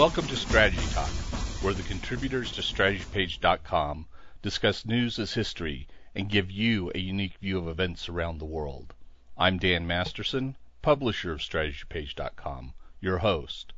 Welcome 0.00 0.28
to 0.28 0.36
Strategy 0.36 0.80
Talk, 0.94 1.10
where 1.60 1.74
the 1.74 1.82
contributors 1.82 2.52
to 2.52 2.62
StrategyPage.com 2.62 4.06
discuss 4.40 4.86
news 4.86 5.18
as 5.18 5.34
history 5.34 5.88
and 6.14 6.26
give 6.26 6.50
you 6.50 6.90
a 6.94 6.98
unique 6.98 7.36
view 7.36 7.58
of 7.58 7.68
events 7.68 8.08
around 8.08 8.38
the 8.38 8.46
world. 8.46 8.94
I'm 9.36 9.58
Dan 9.58 9.86
Masterson, 9.86 10.56
publisher 10.80 11.32
of 11.32 11.40
StrategyPage.com, 11.40 12.72
your 13.02 13.18
host. 13.18 13.74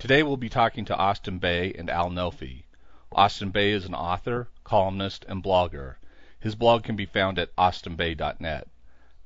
Today 0.00 0.24
we'll 0.24 0.36
be 0.36 0.48
talking 0.48 0.84
to 0.86 0.96
Austin 0.96 1.38
Bay 1.38 1.72
and 1.72 1.88
Al 1.88 2.10
Nofi. 2.10 2.64
Austin 3.12 3.50
Bay 3.50 3.70
is 3.70 3.84
an 3.84 3.94
author, 3.94 4.48
columnist, 4.64 5.24
and 5.28 5.40
blogger. 5.40 5.98
His 6.40 6.56
blog 6.56 6.82
can 6.82 6.96
be 6.96 7.06
found 7.06 7.38
at 7.38 7.54
austinbay.net. 7.54 8.66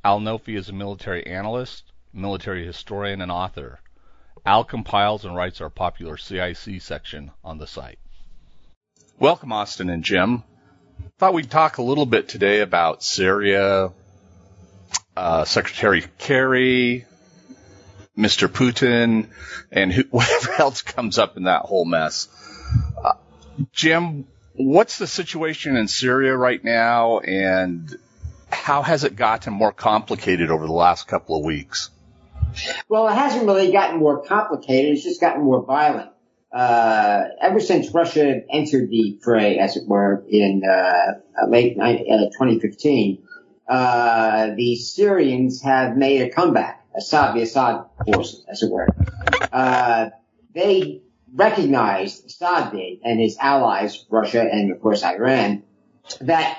Al 0.04 0.20
Nofi 0.20 0.58
is 0.58 0.68
a 0.68 0.74
military 0.74 1.26
analyst, 1.26 1.90
military 2.12 2.66
historian, 2.66 3.22
and 3.22 3.32
author. 3.32 3.80
Al 4.44 4.64
compiles 4.64 5.24
and 5.24 5.36
writes 5.36 5.60
our 5.60 5.70
popular 5.70 6.16
CIC 6.16 6.82
section 6.82 7.30
on 7.44 7.58
the 7.58 7.66
site. 7.66 7.98
Welcome, 9.18 9.52
Austin 9.52 9.88
and 9.88 10.02
Jim. 10.02 10.42
Thought 11.18 11.34
we'd 11.34 11.50
talk 11.50 11.78
a 11.78 11.82
little 11.82 12.06
bit 12.06 12.28
today 12.28 12.60
about 12.60 13.04
Syria, 13.04 13.92
uh, 15.16 15.44
Secretary 15.44 16.04
Kerry, 16.18 17.06
Mr. 18.18 18.48
Putin, 18.48 19.28
and 19.70 19.92
who, 19.92 20.02
whatever 20.10 20.52
else 20.58 20.82
comes 20.82 21.18
up 21.18 21.36
in 21.36 21.44
that 21.44 21.62
whole 21.62 21.84
mess. 21.84 22.26
Uh, 23.02 23.12
Jim, 23.70 24.26
what's 24.54 24.98
the 24.98 25.06
situation 25.06 25.76
in 25.76 25.86
Syria 25.86 26.36
right 26.36 26.62
now, 26.64 27.20
and 27.20 27.96
how 28.50 28.82
has 28.82 29.04
it 29.04 29.14
gotten 29.14 29.52
more 29.52 29.72
complicated 29.72 30.50
over 30.50 30.66
the 30.66 30.72
last 30.72 31.06
couple 31.06 31.38
of 31.38 31.44
weeks? 31.44 31.90
Well, 32.88 33.08
it 33.08 33.14
hasn't 33.14 33.46
really 33.46 33.72
gotten 33.72 33.98
more 33.98 34.22
complicated. 34.24 34.92
It's 34.92 35.04
just 35.04 35.20
gotten 35.20 35.42
more 35.42 35.64
violent. 35.64 36.10
Uh, 36.52 37.24
ever 37.40 37.60
since 37.60 37.92
Russia 37.94 38.42
entered 38.50 38.90
the 38.90 39.18
fray, 39.22 39.58
as 39.58 39.76
it 39.76 39.88
were, 39.88 40.24
in 40.28 40.62
uh, 40.64 41.46
late 41.48 41.78
uh, 41.80 41.96
2015, 41.96 43.22
uh, 43.68 44.50
the 44.54 44.76
Syrians 44.76 45.62
have 45.62 45.96
made 45.96 46.20
a 46.20 46.30
comeback. 46.30 46.84
Assad, 46.94 47.34
the 47.34 47.42
Assad 47.42 47.86
forces, 48.04 48.44
as 48.50 48.62
it 48.62 48.70
were. 48.70 48.86
Uh, 49.50 50.10
they 50.54 51.00
recognized, 51.34 52.26
Assad 52.26 52.72
did, 52.72 52.98
and 53.02 53.18
his 53.18 53.38
allies, 53.40 54.04
Russia 54.10 54.42
and 54.42 54.72
of 54.72 54.82
course 54.82 55.02
Iran, 55.02 55.62
that 56.20 56.58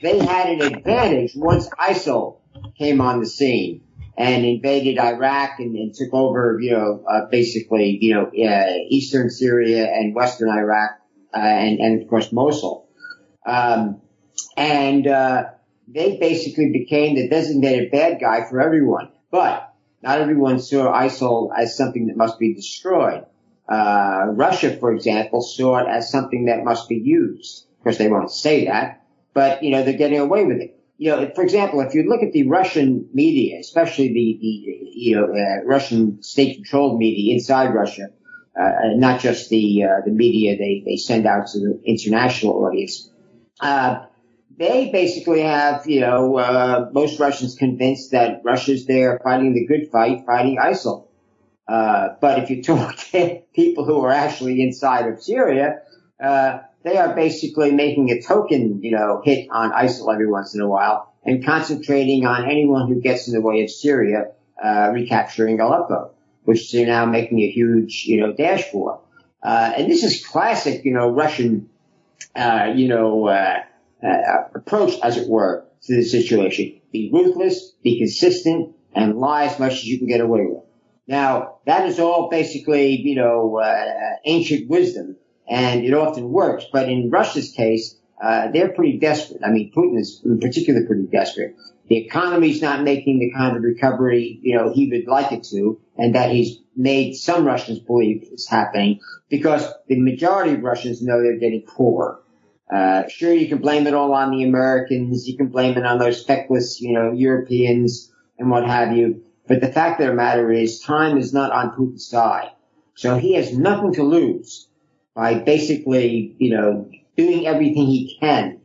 they 0.00 0.18
had 0.18 0.48
an 0.48 0.62
advantage 0.62 1.32
once 1.36 1.68
ISIL 1.68 2.38
came 2.78 3.02
on 3.02 3.20
the 3.20 3.26
scene 3.26 3.82
and 4.16 4.44
invaded 4.44 4.98
Iraq 4.98 5.58
and, 5.58 5.76
and 5.76 5.94
took 5.94 6.12
over, 6.14 6.58
you 6.60 6.72
know, 6.72 7.04
uh, 7.08 7.26
basically, 7.26 7.98
you 8.00 8.14
know, 8.14 8.26
uh, 8.26 8.72
eastern 8.88 9.28
Syria 9.30 9.86
and 9.86 10.14
western 10.14 10.48
Iraq, 10.48 10.92
uh, 11.34 11.38
and, 11.38 11.80
and 11.80 12.02
of 12.02 12.08
course 12.08 12.32
Mosul. 12.32 12.88
Um, 13.44 14.00
and, 14.56 15.06
uh, 15.06 15.44
they 15.88 16.16
basically 16.16 16.72
became 16.72 17.14
the 17.14 17.28
designated 17.28 17.92
bad 17.92 18.18
guy 18.20 18.48
for 18.48 18.60
everyone. 18.60 19.10
But 19.30 19.72
not 20.02 20.20
everyone 20.20 20.60
saw 20.60 20.92
ISIL 20.92 21.50
as 21.56 21.76
something 21.76 22.06
that 22.06 22.16
must 22.16 22.38
be 22.38 22.54
destroyed. 22.54 23.24
Uh, 23.68 24.26
Russia, 24.30 24.76
for 24.76 24.92
example, 24.92 25.42
saw 25.42 25.78
it 25.78 25.88
as 25.88 26.10
something 26.10 26.46
that 26.46 26.64
must 26.64 26.88
be 26.88 26.96
used. 26.96 27.66
Of 27.78 27.84
course, 27.84 27.98
they 27.98 28.08
won't 28.08 28.30
say 28.30 28.66
that, 28.66 29.04
but, 29.34 29.62
you 29.62 29.70
know, 29.70 29.82
they're 29.82 29.96
getting 29.96 30.20
away 30.20 30.44
with 30.44 30.58
it 30.58 30.75
you 30.98 31.10
know, 31.10 31.30
for 31.34 31.42
example, 31.42 31.80
if 31.80 31.94
you 31.94 32.08
look 32.08 32.22
at 32.22 32.32
the 32.32 32.48
Russian 32.48 33.08
media, 33.12 33.58
especially 33.60 34.08
the, 34.08 34.38
the 34.40 34.90
you 34.94 35.16
know, 35.16 35.26
uh, 35.26 35.64
Russian 35.64 36.22
state-controlled 36.22 36.98
media 36.98 37.34
inside 37.34 37.74
Russia, 37.74 38.08
uh, 38.58 38.94
not 38.94 39.20
just 39.20 39.50
the 39.50 39.84
uh, 39.84 40.00
the 40.04 40.10
media 40.10 40.56
they, 40.56 40.82
they 40.86 40.96
send 40.96 41.26
out 41.26 41.48
to 41.48 41.58
the 41.58 41.80
international 41.84 42.64
audience, 42.64 43.10
uh, 43.60 44.06
they 44.56 44.90
basically 44.90 45.42
have, 45.42 45.86
you 45.86 46.00
know, 46.00 46.38
uh, 46.38 46.88
most 46.92 47.20
Russians 47.20 47.54
convinced 47.56 48.12
that 48.12 48.40
Russia's 48.42 48.86
there 48.86 49.20
fighting 49.22 49.52
the 49.52 49.66
good 49.66 49.90
fight, 49.90 50.24
fighting 50.24 50.56
ISIL. 50.56 51.08
Uh, 51.68 52.10
but 52.20 52.38
if 52.38 52.48
you 52.48 52.62
talk 52.62 52.96
to 53.12 53.42
people 53.54 53.84
who 53.84 54.00
are 54.00 54.12
actually 54.12 54.62
inside 54.62 55.06
of 55.08 55.22
Syria, 55.22 55.82
they 56.86 56.98
are 56.98 57.16
basically 57.16 57.72
making 57.72 58.10
a 58.12 58.22
token, 58.22 58.80
you 58.80 58.92
know, 58.92 59.20
hit 59.24 59.48
on 59.50 59.72
ISIL 59.72 60.12
every 60.12 60.30
once 60.30 60.54
in 60.54 60.60
a 60.60 60.68
while 60.68 61.12
and 61.24 61.44
concentrating 61.44 62.24
on 62.24 62.44
anyone 62.44 62.86
who 62.86 63.00
gets 63.00 63.26
in 63.26 63.34
the 63.34 63.40
way 63.40 63.64
of 63.64 63.70
Syria, 63.70 64.28
uh, 64.62 64.90
recapturing 64.92 65.58
Aleppo, 65.58 66.12
which 66.44 66.70
they're 66.70 66.86
now 66.86 67.04
making 67.04 67.40
a 67.40 67.50
huge, 67.50 68.04
you 68.06 68.20
know, 68.20 68.32
dash 68.32 68.70
for. 68.70 69.00
Uh, 69.42 69.72
and 69.76 69.90
this 69.90 70.04
is 70.04 70.24
classic, 70.24 70.84
you 70.84 70.92
know, 70.92 71.08
Russian, 71.10 71.68
uh, 72.36 72.72
you 72.76 72.86
know, 72.86 73.26
uh, 73.26 73.62
uh, 74.00 74.44
approach, 74.54 74.94
as 75.02 75.16
it 75.16 75.28
were, 75.28 75.66
to 75.82 75.96
the 75.96 76.04
situation. 76.04 76.80
Be 76.92 77.10
ruthless, 77.12 77.72
be 77.82 77.98
consistent, 77.98 78.76
and 78.94 79.18
lie 79.18 79.46
as 79.46 79.58
much 79.58 79.72
as 79.72 79.84
you 79.86 79.98
can 79.98 80.06
get 80.06 80.20
away 80.20 80.46
with. 80.46 80.62
Now, 81.08 81.58
that 81.66 81.88
is 81.88 81.98
all 81.98 82.30
basically, 82.30 82.94
you 82.94 83.16
know, 83.16 83.56
uh, 83.56 84.18
ancient 84.24 84.70
wisdom 84.70 85.16
and 85.48 85.84
it 85.84 85.94
often 85.94 86.30
works. 86.30 86.64
But 86.72 86.88
in 86.88 87.10
Russia's 87.10 87.52
case, 87.52 87.96
uh, 88.22 88.50
they're 88.50 88.72
pretty 88.72 88.98
desperate. 88.98 89.42
I 89.44 89.50
mean, 89.50 89.72
Putin 89.76 89.98
is 89.98 90.22
in 90.24 90.40
particular 90.40 90.86
pretty 90.86 91.06
desperate. 91.06 91.54
The 91.88 91.98
economy's 91.98 92.62
not 92.62 92.82
making 92.82 93.20
the 93.20 93.32
kind 93.32 93.56
of 93.56 93.62
recovery, 93.62 94.40
you 94.42 94.56
know, 94.56 94.72
he 94.72 94.88
would 94.88 95.06
like 95.06 95.30
it 95.32 95.44
to, 95.50 95.78
and 95.96 96.14
that 96.14 96.32
he's 96.32 96.58
made 96.74 97.14
some 97.14 97.44
Russians 97.44 97.78
believe 97.78 98.28
is 98.32 98.48
happening 98.48 99.00
because 99.28 99.66
the 99.86 100.00
majority 100.00 100.54
of 100.54 100.62
Russians 100.62 101.00
know 101.02 101.22
they're 101.22 101.38
getting 101.38 101.62
poorer. 101.62 102.20
Uh, 102.72 103.06
sure, 103.08 103.32
you 103.32 103.46
can 103.46 103.58
blame 103.58 103.86
it 103.86 103.94
all 103.94 104.12
on 104.12 104.32
the 104.32 104.42
Americans. 104.42 105.28
You 105.28 105.36
can 105.36 105.46
blame 105.46 105.76
it 105.78 105.86
on 105.86 105.98
those 105.98 106.24
feckless, 106.24 106.80
you 106.80 106.92
know, 106.92 107.12
Europeans 107.12 108.12
and 108.38 108.50
what 108.50 108.66
have 108.66 108.96
you. 108.96 109.22
But 109.46 109.60
the 109.60 109.70
fact 109.70 110.00
of 110.00 110.08
the 110.08 110.14
matter 110.14 110.50
is 110.50 110.80
time 110.80 111.18
is 111.18 111.32
not 111.32 111.52
on 111.52 111.76
Putin's 111.76 112.08
side. 112.08 112.50
So 112.96 113.16
he 113.16 113.34
has 113.34 113.56
nothing 113.56 113.94
to 113.94 114.02
lose 114.02 114.68
by 115.16 115.34
basically, 115.34 116.36
you 116.38 116.54
know, 116.54 116.88
doing 117.16 117.46
everything 117.46 117.86
he 117.86 118.18
can 118.20 118.60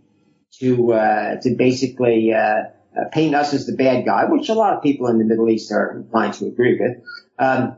to 0.59 0.94
uh, 0.94 1.39
to 1.41 1.56
basically 1.56 2.34
uh, 2.34 2.63
paint 3.12 3.34
us 3.34 3.53
as 3.53 3.66
the 3.66 3.73
bad 3.73 4.06
guy, 4.06 4.25
which 4.25 4.50
a 4.50 4.53
lot 4.53 4.73
of 4.73 4.84
people 4.84 5.07
in 5.07 5.17
the 5.17 5.23
Middle 5.23 5.50
East 5.50 5.72
are 5.72 5.95
inclined 5.95 6.34
to 6.35 6.45
agree 6.47 6.78
with. 6.78 6.97
Um, 7.40 7.78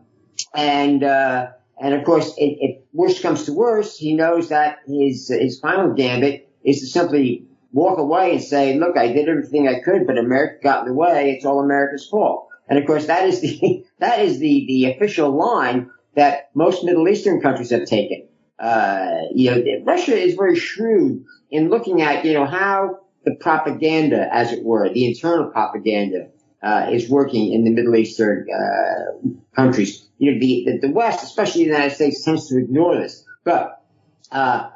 and 0.55 1.03
uh, 1.03 1.51
and 1.79 1.93
of 1.93 2.03
course, 2.03 2.33
if 2.37 2.81
worst 2.91 3.21
comes 3.21 3.45
to 3.45 3.53
worst, 3.53 3.99
he 3.99 4.15
knows 4.15 4.49
that 4.49 4.79
his 4.87 5.29
his 5.29 5.59
final 5.59 5.93
gambit 5.93 6.49
is 6.63 6.79
to 6.79 6.87
simply 6.87 7.45
walk 7.71 7.99
away 7.99 8.31
and 8.33 8.43
say, 8.43 8.77
"Look, 8.77 8.97
I 8.97 9.13
did 9.13 9.29
everything 9.29 9.67
I 9.67 9.81
could, 9.81 10.07
but 10.07 10.17
America 10.17 10.57
got 10.63 10.81
in 10.81 10.87
the 10.87 10.93
way. 10.95 11.31
It's 11.31 11.45
all 11.45 11.59
America's 11.59 12.07
fault." 12.09 12.47
And 12.67 12.79
of 12.79 12.87
course, 12.87 13.05
that 13.05 13.27
is 13.27 13.39
the 13.39 13.85
that 13.99 14.19
is 14.19 14.39
the 14.39 14.65
the 14.67 14.91
official 14.93 15.29
line 15.29 15.91
that 16.15 16.49
most 16.55 16.83
Middle 16.83 17.07
Eastern 17.07 17.39
countries 17.39 17.69
have 17.69 17.85
taken 17.85 18.27
uh, 18.63 19.23
you 19.35 19.51
know, 19.51 19.61
Russia 19.83 20.15
is 20.15 20.35
very 20.35 20.55
shrewd 20.55 21.25
in 21.51 21.69
looking 21.69 22.01
at, 22.01 22.23
you 22.23 22.31
know, 22.31 22.45
how 22.45 22.99
the 23.25 23.35
propaganda, 23.35 24.33
as 24.33 24.53
it 24.53 24.63
were, 24.63 24.87
the 24.87 25.05
internal 25.05 25.51
propaganda, 25.51 26.29
uh, 26.63 26.87
is 26.89 27.09
working 27.09 27.51
in 27.51 27.65
the 27.65 27.71
Middle 27.71 27.93
Eastern, 27.97 28.47
uh, 28.49 29.27
countries. 29.53 30.07
You 30.17 30.31
know, 30.31 30.39
the, 30.39 30.79
the, 30.81 30.91
West, 30.91 31.25
especially 31.25 31.65
the 31.65 31.71
United 31.71 31.93
States, 31.93 32.23
tends 32.23 32.47
to 32.47 32.57
ignore 32.57 32.95
this. 32.95 33.25
But, 33.43 33.83
uh, 34.31 34.69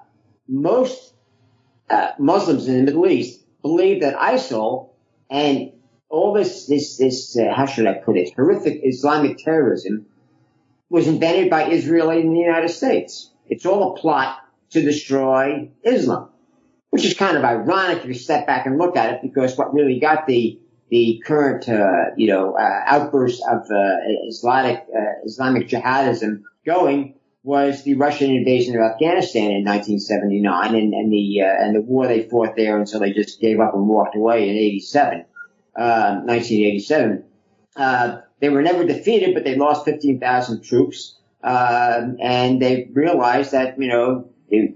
most, 0.50 1.14
uh, 1.90 2.12
Muslims 2.20 2.68
in 2.68 2.76
the 2.76 2.84
Middle 2.84 3.08
East 3.08 3.42
believe 3.62 4.02
that 4.02 4.18
ISIL 4.18 4.90
and 5.30 5.72
all 6.10 6.34
this, 6.34 6.68
this, 6.68 6.98
this, 6.98 7.38
uh, 7.38 7.54
how 7.56 7.66
should 7.66 7.88
I 7.88 7.94
put 7.94 8.18
it, 8.18 8.34
horrific 8.36 8.82
Islamic 8.84 9.38
terrorism 9.38 10.08
was 10.90 11.08
invented 11.08 11.50
by 11.50 11.70
Israel 11.70 12.10
and 12.10 12.36
the 12.36 12.40
United 12.40 12.70
States. 12.70 13.32
It's 13.50 13.66
all 13.66 13.94
a 13.94 14.00
plot 14.00 14.40
to 14.72 14.82
destroy 14.82 15.72
Islam, 15.84 16.30
which 16.90 17.06
is 17.06 17.14
kind 17.14 17.38
of 17.38 17.44
ironic 17.44 18.00
if 18.00 18.06
you 18.06 18.14
step 18.14 18.48
back 18.48 18.66
and 18.66 18.78
look 18.78 18.96
at 18.98 19.14
it 19.14 19.22
because 19.22 19.58
what 19.58 19.74
really 19.74 20.00
got 20.00 20.28
the 20.28 20.60
the 20.90 21.22
current, 21.26 21.68
uh, 21.68 22.16
you 22.16 22.28
know, 22.28 22.56
uh, 22.56 22.82
outburst 22.86 23.42
of 23.44 23.70
uh, 23.70 23.96
Islamic 24.28 24.86
uh, 24.96 25.26
Islamic 25.26 25.68
jihadism 25.68 26.44
going 26.66 27.16
was 27.44 27.84
the 27.84 27.96
Russian 27.96 28.32
invasion 28.32 28.76
of 28.76 28.82
Afghanistan 28.82 29.52
in 29.52 29.64
1979 29.66 30.76
and, 30.76 30.94
and 30.94 31.12
the 31.12 31.42
uh, 31.42 31.64
and 31.66 31.76
the 31.76 31.82
war 31.82 32.08
they 32.08 32.24
fought 32.24 32.56
there 32.56 32.78
until 32.78 33.00
they 33.00 33.12
just 33.12 33.40
gave 33.40 33.60
up 33.60 33.74
and 33.74 33.88
walked 33.88 34.16
away 34.16 34.50
in 34.50 34.56
87, 34.56 35.26
1987. 35.74 37.24
Uh, 37.76 38.22
they 38.40 38.50
were 38.50 38.62
never 38.62 38.86
defeated, 38.86 39.34
but 39.34 39.44
they 39.44 39.56
lost 39.56 39.86
15,000 39.86 40.64
troops. 40.64 41.17
Uh, 41.44 42.10
and 42.20 42.62
they 42.62 42.90
realized 42.94 43.52
that, 43.52 43.80
you 43.80 43.88
know, 43.88 44.30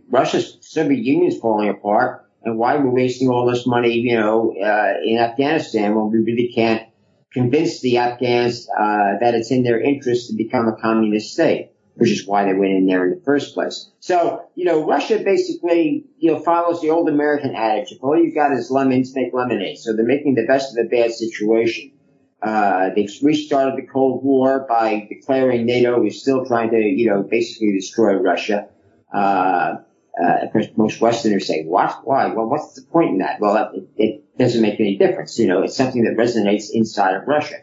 Russia's 0.10 0.58
Soviet 0.62 1.04
Union's 1.04 1.38
falling 1.40 1.70
apart, 1.70 2.26
and 2.44 2.58
why 2.58 2.76
we're 2.78 2.90
wasting 2.90 3.30
all 3.30 3.46
this 3.46 3.66
money, 3.68 3.94
you 3.94 4.16
know, 4.16 4.54
uh, 4.62 4.94
in 5.06 5.18
Afghanistan 5.18 5.96
when 5.96 6.12
we 6.12 6.20
really 6.20 6.52
can't 6.54 6.88
convince 7.32 7.82
the 7.82 7.98
Afghans 7.98 8.68
uh, 8.70 9.18
that 9.22 9.34
it's 9.36 9.52
in 9.52 9.64
their 9.64 9.80
interest 9.80 10.30
to 10.30 10.36
become 10.36 10.68
a 10.68 10.76
communist 10.76 11.34
state. 11.34 11.72
which 11.96 12.12
is 12.12 12.26
why 12.26 12.46
they 12.46 12.54
went 12.54 12.72
in 12.72 12.86
there 12.88 13.04
in 13.06 13.12
the 13.20 13.22
first 13.24 13.54
place. 13.54 13.90
So, 14.00 14.46
you 14.56 14.66
know, 14.66 14.86
Russia 14.86 15.20
basically, 15.20 16.06
you 16.18 16.32
know, 16.32 16.40
follows 16.40 16.82
the 16.82 16.90
old 16.90 17.10
American 17.10 17.54
adage, 17.56 17.92
if 17.92 18.04
all 18.04 18.18
you've 18.18 18.36
got 18.36 18.54
is 18.54 18.72
lemons, 18.72 19.14
make 19.16 19.34
lemonade. 19.34 19.78
So 19.78 19.96
they're 19.96 20.06
making 20.06 20.36
the 20.36 20.46
best 20.48 20.76
of 20.76 20.86
a 20.86 20.90
bad 20.90 21.12
situation. 21.12 21.92
Uh, 22.42 22.90
they 22.96 23.08
restarted 23.22 23.78
the 23.78 23.88
Cold 23.88 24.24
War 24.24 24.66
by 24.68 25.08
declaring 25.08 25.66
NATO 25.66 26.04
is 26.06 26.22
still 26.22 26.46
trying 26.46 26.72
to, 26.72 26.78
you 26.78 27.10
know, 27.10 27.22
basically 27.22 27.74
destroy 27.74 28.16
Russia. 28.16 28.68
Uh, 29.14 29.76
uh, 30.22 30.46
of 30.46 30.52
course, 30.52 30.68
most 30.76 31.00
Westerners 31.00 31.48
say, 31.48 31.64
what? 31.64 32.02
Why? 32.04 32.28
Well, 32.34 32.48
what's 32.48 32.74
the 32.74 32.82
point 32.82 33.12
in 33.12 33.18
that? 33.20 33.40
Well, 33.40 33.72
it, 33.74 33.88
it 33.98 34.38
doesn't 34.38 34.62
make 34.62 34.80
any 34.80 34.98
difference. 34.98 35.38
You 35.38 35.48
know, 35.48 35.64
it's 35.64 35.76
something 35.76 36.04
that 36.04 36.18
resonates 36.18 36.70
inside 36.74 37.16
of 37.16 37.28
Russia. 37.28 37.58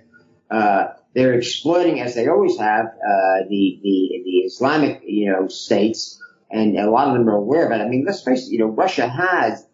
Uh, 0.50 0.86
they're 1.14 1.34
exploiting, 1.34 2.00
as 2.00 2.14
they 2.14 2.28
always 2.28 2.56
have, 2.58 2.86
uh, 2.86 3.38
the, 3.48 3.80
the, 3.82 4.22
the 4.24 4.36
Islamic, 4.46 5.02
you 5.04 5.32
know, 5.32 5.48
states, 5.48 6.20
and 6.50 6.78
a 6.78 6.90
lot 6.90 7.08
of 7.08 7.14
them 7.14 7.28
are 7.28 7.36
aware 7.36 7.66
of 7.66 7.72
it. 7.72 7.82
I 7.82 7.88
mean, 7.88 8.04
let's 8.06 8.22
face 8.22 8.46
it, 8.46 8.52
you 8.52 8.60
know, 8.60 8.66
Russia 8.66 9.08
has 9.08 9.66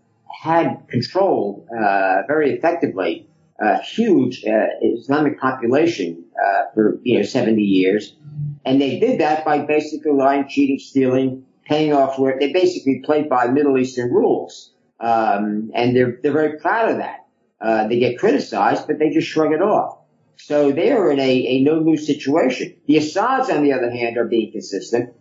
had 0.42 0.88
controlled, 0.88 1.68
uh, 1.70 2.22
very 2.26 2.56
effectively, 2.56 3.28
a 3.60 3.80
huge, 3.82 4.44
uh, 4.44 4.66
Islamic 4.82 5.38
population, 5.38 6.24
uh, 6.42 6.64
for, 6.74 6.98
you 7.02 7.18
know, 7.18 7.22
70 7.22 7.62
years. 7.62 8.16
And 8.64 8.80
they 8.80 8.98
did 8.98 9.20
that 9.20 9.44
by 9.44 9.58
basically 9.60 10.12
lying, 10.12 10.48
cheating, 10.48 10.78
stealing, 10.78 11.44
paying 11.64 11.92
off 11.92 12.18
work. 12.18 12.40
They 12.40 12.52
basically 12.52 13.02
played 13.04 13.28
by 13.28 13.46
Middle 13.46 13.78
Eastern 13.78 14.10
rules. 14.10 14.72
Um, 15.00 15.70
and 15.74 15.94
they're, 15.94 16.18
they're 16.22 16.32
very 16.32 16.58
proud 16.58 16.90
of 16.90 16.96
that. 16.98 17.26
Uh, 17.60 17.88
they 17.88 17.98
get 17.98 18.18
criticized, 18.18 18.86
but 18.86 18.98
they 18.98 19.10
just 19.10 19.28
shrug 19.28 19.52
it 19.52 19.62
off. 19.62 19.98
So 20.36 20.72
they 20.72 20.92
are 20.92 21.10
in 21.10 21.20
a, 21.20 21.46
a 21.46 21.62
no-lose 21.62 22.06
situation. 22.06 22.76
The 22.86 22.98
Assads, 22.98 23.50
on 23.50 23.62
the 23.62 23.72
other 23.72 23.90
hand, 23.90 24.18
are 24.18 24.26
being 24.26 24.52
consistent. 24.52 25.14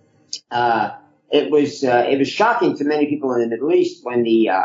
Uh, 0.50 0.92
it 1.31 1.50
was 1.50 1.84
uh, 1.84 2.06
it 2.08 2.20
was 2.20 2.30
shocking 2.30 2.78
to 2.78 2.84
many 2.84 3.08
people 3.08 3.34
in 3.34 3.42
the 3.42 3.48
Middle 3.48 3.74
East 3.74 4.04
when 4.04 4.24
the 4.24 4.50
uh, 4.50 4.62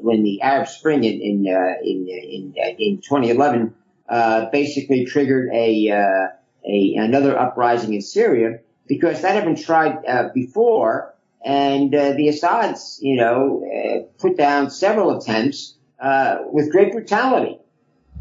when 0.00 0.22
the 0.22 0.40
Arab 0.42 0.68
Spring 0.68 1.02
in 1.04 1.20
in 1.20 1.52
uh, 1.52 1.74
in, 1.82 2.08
in, 2.08 2.54
in 2.78 2.96
2011 2.98 3.74
uh, 4.08 4.48
basically 4.50 5.04
triggered 5.04 5.50
a, 5.52 5.90
uh, 5.90 6.28
a 6.64 6.94
another 6.94 7.38
uprising 7.38 7.92
in 7.94 8.02
Syria 8.02 8.60
because 8.86 9.22
that 9.22 9.34
had 9.34 9.44
been 9.44 9.56
tried 9.56 9.98
uh, 10.06 10.28
before, 10.32 11.12
and 11.44 11.92
the 11.92 12.28
Assads, 12.28 13.00
you 13.02 13.16
know, 13.16 14.08
put 14.18 14.36
down 14.36 14.70
several 14.70 15.18
attempts 15.18 15.74
with 16.52 16.70
great 16.70 16.92
brutality. 16.92 17.58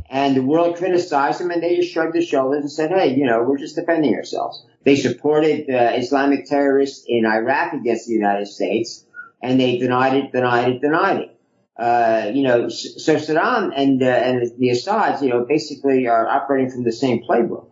And 0.07 0.36
the 0.36 0.44
world 0.44 0.77
criticized 0.77 1.39
them 1.39 1.50
and 1.50 1.63
they 1.63 1.75
just 1.75 1.92
shrugged 1.92 2.13
their 2.13 2.22
shoulders 2.22 2.62
and 2.62 2.72
said, 2.72 2.92
hey, 2.92 3.16
you 3.16 3.25
know, 3.25 3.44
we're 3.44 3.57
just 3.57 3.75
defending 3.75 4.13
ourselves. 4.13 4.63
They 4.86 4.96
supported 4.96 5.70
uh, 5.70 5.94
Islamic 5.96 6.46
terrorists 6.46 7.06
in 7.08 7.26
Iraq 7.26 7.74
against 7.74 8.08
the 8.08 8.14
United 8.14 8.48
States 8.48 9.06
and 9.42 9.60
they 9.60 9.78
denied 9.78 10.16
it, 10.16 10.32
denied 10.32 10.70
it, 10.70 10.82
denied 10.82 11.18
it. 11.18 11.40
Uh, 11.78 12.32
you 12.34 12.44
know, 12.44 12.70
so 12.70 13.16
Saddam 13.16 13.72
and, 13.76 14.02
uh, 14.02 14.06
and 14.06 14.52
the 14.58 14.70
Assads, 14.70 15.22
you 15.22 15.30
know, 15.30 15.46
basically 15.46 16.08
are 16.08 16.28
operating 16.28 16.70
from 16.70 16.84
the 16.84 16.92
same 16.92 17.22
playbook. 17.24 17.68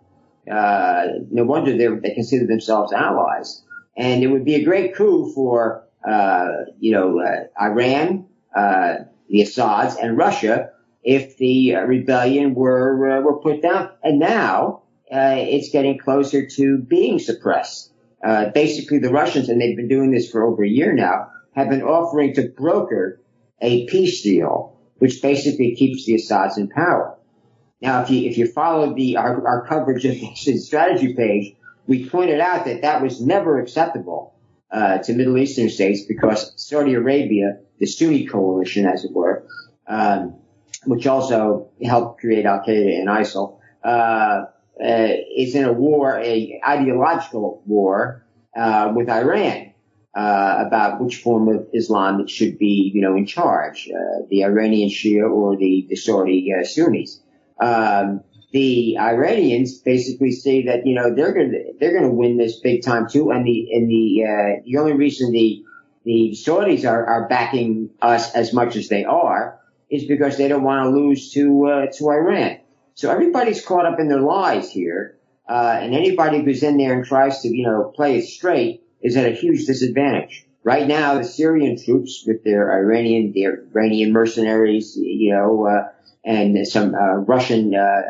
Uh, 0.51 1.05
no 1.31 1.45
wonder 1.45 1.77
they, 1.77 1.87
they 1.87 2.13
consider 2.13 2.45
themselves 2.45 2.91
allies. 2.91 3.63
And 3.95 4.23
it 4.23 4.27
would 4.27 4.43
be 4.43 4.55
a 4.55 4.63
great 4.63 4.95
coup 4.95 5.31
for, 5.33 5.87
uh, 6.05 6.47
you 6.79 6.91
know, 6.91 7.19
uh, 7.19 7.45
Iran, 7.61 8.25
uh, 8.55 8.95
the 9.29 9.41
Assads 9.43 9.95
and 9.95 10.17
Russia 10.17 10.71
if 11.03 11.37
the 11.37 11.75
rebellion 11.75 12.55
were 12.55 13.21
were 13.21 13.39
put 13.39 13.61
down. 13.61 13.91
And 14.03 14.19
now 14.19 14.82
it's 15.13 15.69
getting 15.69 15.97
closer 15.97 16.45
to 16.45 16.77
being 16.79 17.19
suppressed. 17.19 17.91
Uh, 18.23 18.49
basically, 18.49 18.99
the 18.99 19.11
Russians, 19.11 19.49
and 19.49 19.59
they've 19.59 19.75
been 19.75 19.89
doing 19.89 20.11
this 20.11 20.29
for 20.31 20.43
over 20.43 20.63
a 20.63 20.69
year 20.69 20.93
now, 20.93 21.29
have 21.55 21.69
been 21.69 21.83
offering 21.83 22.33
to 22.35 22.49
broker 22.49 23.21
a 23.61 23.85
peace 23.87 24.21
deal, 24.21 24.77
which 24.97 25.21
basically 25.21 25.75
keeps 25.75 26.05
the 26.05 26.15
Assads 26.15 26.57
in 26.57 26.69
power. 26.69 27.17
Now, 27.81 28.01
if 28.01 28.09
you 28.09 28.29
if 28.29 28.37
you 28.37 28.47
follow 28.47 28.95
the 28.95 29.17
our, 29.17 29.45
our 29.45 29.67
coverage 29.67 30.05
of 30.05 30.13
the 30.13 30.33
strategy 30.57 31.13
page, 31.15 31.55
we 31.85 32.07
pointed 32.07 32.39
out 32.39 32.65
that 32.65 32.81
that 32.81 33.01
was 33.01 33.21
never 33.21 33.59
acceptable 33.59 34.33
uh, 34.71 34.99
to 34.99 35.13
Middle 35.13 35.37
Eastern 35.37 35.69
states 35.69 36.05
because 36.05 36.53
Saudi 36.55 36.93
Arabia, 36.93 37.59
the 37.79 37.85
Sunni 37.85 38.25
coalition, 38.25 38.85
as 38.85 39.03
it 39.03 39.11
were, 39.11 39.45
um, 39.87 40.35
which 40.85 41.05
also 41.07 41.69
helped 41.83 42.21
create 42.21 42.45
Al 42.45 42.63
Qaeda 42.65 42.99
and 42.99 43.09
ISIL, 43.09 43.59
uh, 43.83 43.87
uh, 43.87 44.45
is 44.79 45.55
in 45.55 45.65
a 45.65 45.73
war, 45.73 46.19
a 46.19 46.61
ideological 46.65 47.61
war 47.65 48.25
uh, 48.55 48.91
with 48.95 49.09
Iran 49.09 49.73
uh, 50.15 50.63
about 50.67 51.01
which 51.01 51.17
form 51.17 51.47
of 51.49 51.67
Islam 51.73 52.27
should 52.27 52.57
be, 52.57 52.91
you 52.93 53.01
know, 53.01 53.15
in 53.15 53.25
charge, 53.25 53.89
uh, 53.89 54.25
the 54.29 54.43
Iranian 54.43 54.89
Shia 54.89 55.29
or 55.29 55.57
the, 55.57 55.85
the 55.89 55.95
Saudi 55.95 56.51
uh, 56.53 56.63
Sunnis. 56.63 57.21
Um, 57.59 58.23
the 58.51 58.97
Iranians 58.99 59.79
basically 59.79 60.31
say 60.31 60.65
that 60.65 60.85
you 60.85 60.93
know 60.93 61.15
they're 61.15 61.33
going 61.33 61.51
to 61.51 61.73
they're 61.79 61.99
to 61.99 62.09
win 62.09 62.37
this 62.37 62.59
big 62.59 62.83
time 62.83 63.09
too, 63.09 63.31
and 63.31 63.45
the 63.47 63.67
and 63.73 63.89
the 63.89 64.61
the 64.65 64.77
only 64.77 64.93
reason 64.93 65.31
the 65.31 65.63
the 66.03 66.31
Saudis 66.35 66.87
are, 66.89 67.05
are 67.05 67.27
backing 67.27 67.89
us 68.01 68.35
as 68.35 68.53
much 68.53 68.75
as 68.75 68.89
they 68.89 69.05
are 69.05 69.59
is 69.89 70.05
because 70.05 70.37
they 70.37 70.47
don't 70.47 70.63
want 70.63 70.83
to 70.83 70.89
lose 70.89 71.31
to 71.31 71.65
uh, 71.67 71.85
to 71.97 72.09
Iran. 72.09 72.59
So 72.95 73.09
everybody's 73.09 73.65
caught 73.65 73.85
up 73.85 73.99
in 73.99 74.07
their 74.07 74.21
lies 74.21 74.71
here, 74.71 75.17
uh, 75.49 75.77
and 75.81 75.93
anybody 75.93 76.43
who's 76.43 76.63
in 76.63 76.77
there 76.77 76.93
and 76.93 77.05
tries 77.05 77.41
to 77.41 77.49
you 77.49 77.65
know 77.65 77.91
play 77.95 78.17
it 78.17 78.25
straight 78.25 78.83
is 79.01 79.17
at 79.17 79.25
a 79.25 79.35
huge 79.35 79.65
disadvantage. 79.65 80.45
Right 80.63 80.87
now, 80.87 81.15
the 81.15 81.23
Syrian 81.23 81.77
troops 81.83 82.23
with 82.25 82.43
their 82.43 82.71
Iranian 82.71 83.33
their 83.35 83.63
Iranian 83.73 84.13
mercenaries, 84.13 84.95
you 84.95 85.33
know, 85.33 85.67
uh, 85.67 85.89
and 86.23 86.67
some 86.67 86.95
uh, 86.95 87.15
Russian 87.17 87.75
uh, 87.75 88.01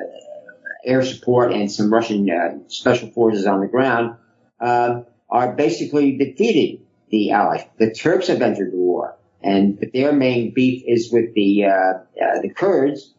air 0.85 1.03
support 1.03 1.53
and 1.53 1.71
some 1.71 1.91
Russian 1.91 2.29
uh, 2.29 2.59
special 2.67 3.09
forces 3.11 3.45
on 3.45 3.61
the 3.61 3.67
ground 3.67 4.17
are 4.59 5.53
basically 5.55 6.15
defeating 6.17 6.85
the 7.09 7.31
allies. 7.31 7.63
The 7.79 7.91
Turks 7.91 8.27
have 8.27 8.41
entered 8.41 8.71
the 8.71 8.77
war 8.77 9.17
and 9.43 9.79
but 9.79 9.91
their 9.93 10.13
main 10.13 10.53
beef 10.53 10.83
is 10.87 11.11
with 11.11 11.33
the 11.33 11.65
uh, 11.65 11.93
the 12.41 12.49
Kurds, 12.55 13.13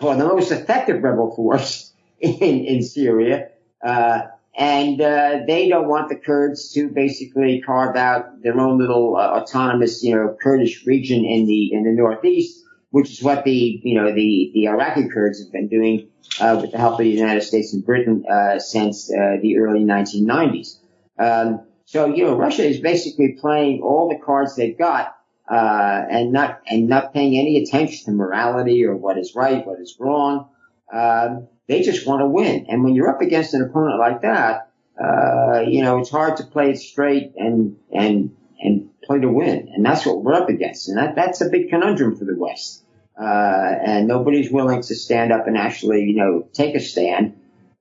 are 0.00 0.16
the 0.16 0.24
most 0.24 0.50
effective 0.50 1.02
rebel 1.02 1.34
force 1.34 1.92
in 2.20 2.64
in 2.64 2.82
Syria, 2.82 3.48
uh, 3.84 4.22
and 4.56 5.00
uh, 5.00 5.40
they 5.46 5.68
don't 5.68 5.88
want 5.88 6.08
the 6.08 6.16
Kurds 6.16 6.72
to 6.72 6.88
basically 6.88 7.60
carve 7.60 7.96
out 7.96 8.42
their 8.42 8.58
own 8.58 8.78
little 8.78 9.16
uh, 9.16 9.40
autonomous, 9.40 10.02
you 10.02 10.14
know, 10.14 10.36
Kurdish 10.40 10.86
region 10.86 11.24
in 11.24 11.46
the 11.46 11.72
in 11.72 11.84
the 11.84 11.92
northeast, 11.92 12.64
which 12.90 13.10
is 13.10 13.22
what 13.22 13.44
the 13.44 13.80
you 13.82 13.94
know 13.94 14.12
the 14.12 14.50
the 14.54 14.66
Iraqi 14.66 15.08
Kurds 15.08 15.42
have 15.42 15.52
been 15.52 15.68
doing 15.68 16.08
uh, 16.40 16.58
with 16.60 16.72
the 16.72 16.78
help 16.78 16.94
of 16.94 16.98
the 16.98 17.10
United 17.10 17.42
States 17.42 17.72
and 17.72 17.84
Britain 17.84 18.24
since 18.58 19.08
the 19.08 19.56
early 19.58 19.80
1990s. 19.80 20.78
Um, 21.18 21.62
so 21.84 22.14
you 22.14 22.24
know, 22.24 22.36
Russia 22.36 22.64
is 22.64 22.80
basically 22.80 23.38
playing 23.40 23.80
all 23.82 24.08
the 24.08 24.22
cards 24.24 24.56
they've 24.56 24.76
got 24.76 25.17
uh, 25.50 26.02
and 26.10 26.32
not 26.32 26.60
and 26.66 26.88
not 26.88 27.12
paying 27.12 27.38
any 27.38 27.62
attention 27.62 28.06
to 28.06 28.12
morality 28.12 28.84
or 28.84 28.96
what 28.96 29.18
is 29.18 29.34
right, 29.34 29.66
what 29.66 29.80
is 29.80 29.96
wrong. 29.98 30.48
Um, 30.92 31.48
they 31.66 31.82
just 31.82 32.06
want 32.06 32.20
to 32.20 32.26
win. 32.26 32.66
And 32.68 32.84
when 32.84 32.94
you're 32.94 33.08
up 33.08 33.20
against 33.20 33.54
an 33.54 33.62
opponent 33.62 33.98
like 33.98 34.22
that, 34.22 34.70
uh, 35.02 35.60
you 35.60 35.82
know 35.82 35.98
it's 35.98 36.10
hard 36.10 36.36
to 36.38 36.44
play 36.44 36.70
it 36.70 36.78
straight 36.78 37.32
and 37.36 37.76
and 37.92 38.36
and 38.60 38.90
play 39.04 39.20
to 39.20 39.28
win. 39.28 39.70
And 39.74 39.84
that's 39.84 40.04
what 40.04 40.22
we're 40.22 40.34
up 40.34 40.48
against. 40.48 40.88
And 40.88 40.98
that 40.98 41.14
that's 41.14 41.40
a 41.40 41.48
big 41.48 41.70
conundrum 41.70 42.16
for 42.16 42.24
the 42.24 42.36
West. 42.36 42.84
Uh, 43.20 43.74
and 43.84 44.06
nobody's 44.06 44.50
willing 44.50 44.80
to 44.80 44.94
stand 44.94 45.32
up 45.32 45.48
and 45.48 45.58
actually, 45.58 46.04
you 46.04 46.14
know, 46.14 46.48
take 46.52 46.76
a 46.76 46.80
stand, 46.80 47.34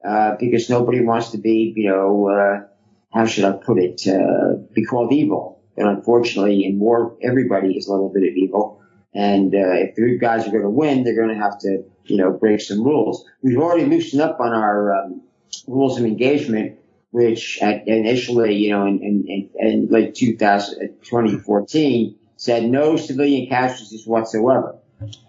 uh, 0.03 0.35
because 0.39 0.67
nobody 0.67 1.01
wants 1.01 1.29
to 1.31 1.37
be, 1.37 1.73
you 1.75 1.89
know, 1.89 2.27
uh, 2.27 2.67
how 3.13 3.25
should 3.27 3.45
I 3.45 3.51
put 3.51 3.77
it, 3.77 4.07
uh, 4.07 4.55
be 4.73 4.83
called 4.83 5.13
evil. 5.13 5.56
And 5.77 5.87
unfortunately, 5.87 6.65
in 6.65 6.79
war, 6.79 7.15
everybody 7.21 7.77
is 7.77 7.87
a 7.87 7.91
little 7.91 8.09
bit 8.09 8.23
of 8.23 8.35
evil. 8.35 8.81
And 9.13 9.53
uh, 9.53 9.73
if 9.73 9.95
the 9.95 10.17
guys 10.17 10.47
are 10.47 10.51
going 10.51 10.63
to 10.63 10.69
win, 10.69 11.03
they're 11.03 11.15
going 11.15 11.29
to 11.29 11.41
have 11.41 11.59
to, 11.59 11.83
you 12.05 12.17
know, 12.17 12.31
break 12.31 12.61
some 12.61 12.83
rules. 12.83 13.25
We've 13.41 13.57
already 13.57 13.85
loosened 13.85 14.21
up 14.21 14.39
on 14.39 14.53
our 14.53 14.93
um, 14.93 15.21
rules 15.67 15.99
of 15.99 16.05
engagement, 16.05 16.79
which 17.11 17.59
at, 17.61 17.87
initially, 17.87 18.55
you 18.55 18.71
know, 18.71 18.85
in, 18.85 19.01
in, 19.01 19.49
in 19.55 19.87
late 19.89 20.15
2000, 20.15 20.97
2014, 21.03 22.15
said 22.35 22.63
no 22.65 22.97
civilian 22.97 23.47
casualties 23.47 24.05
whatsoever. 24.05 24.77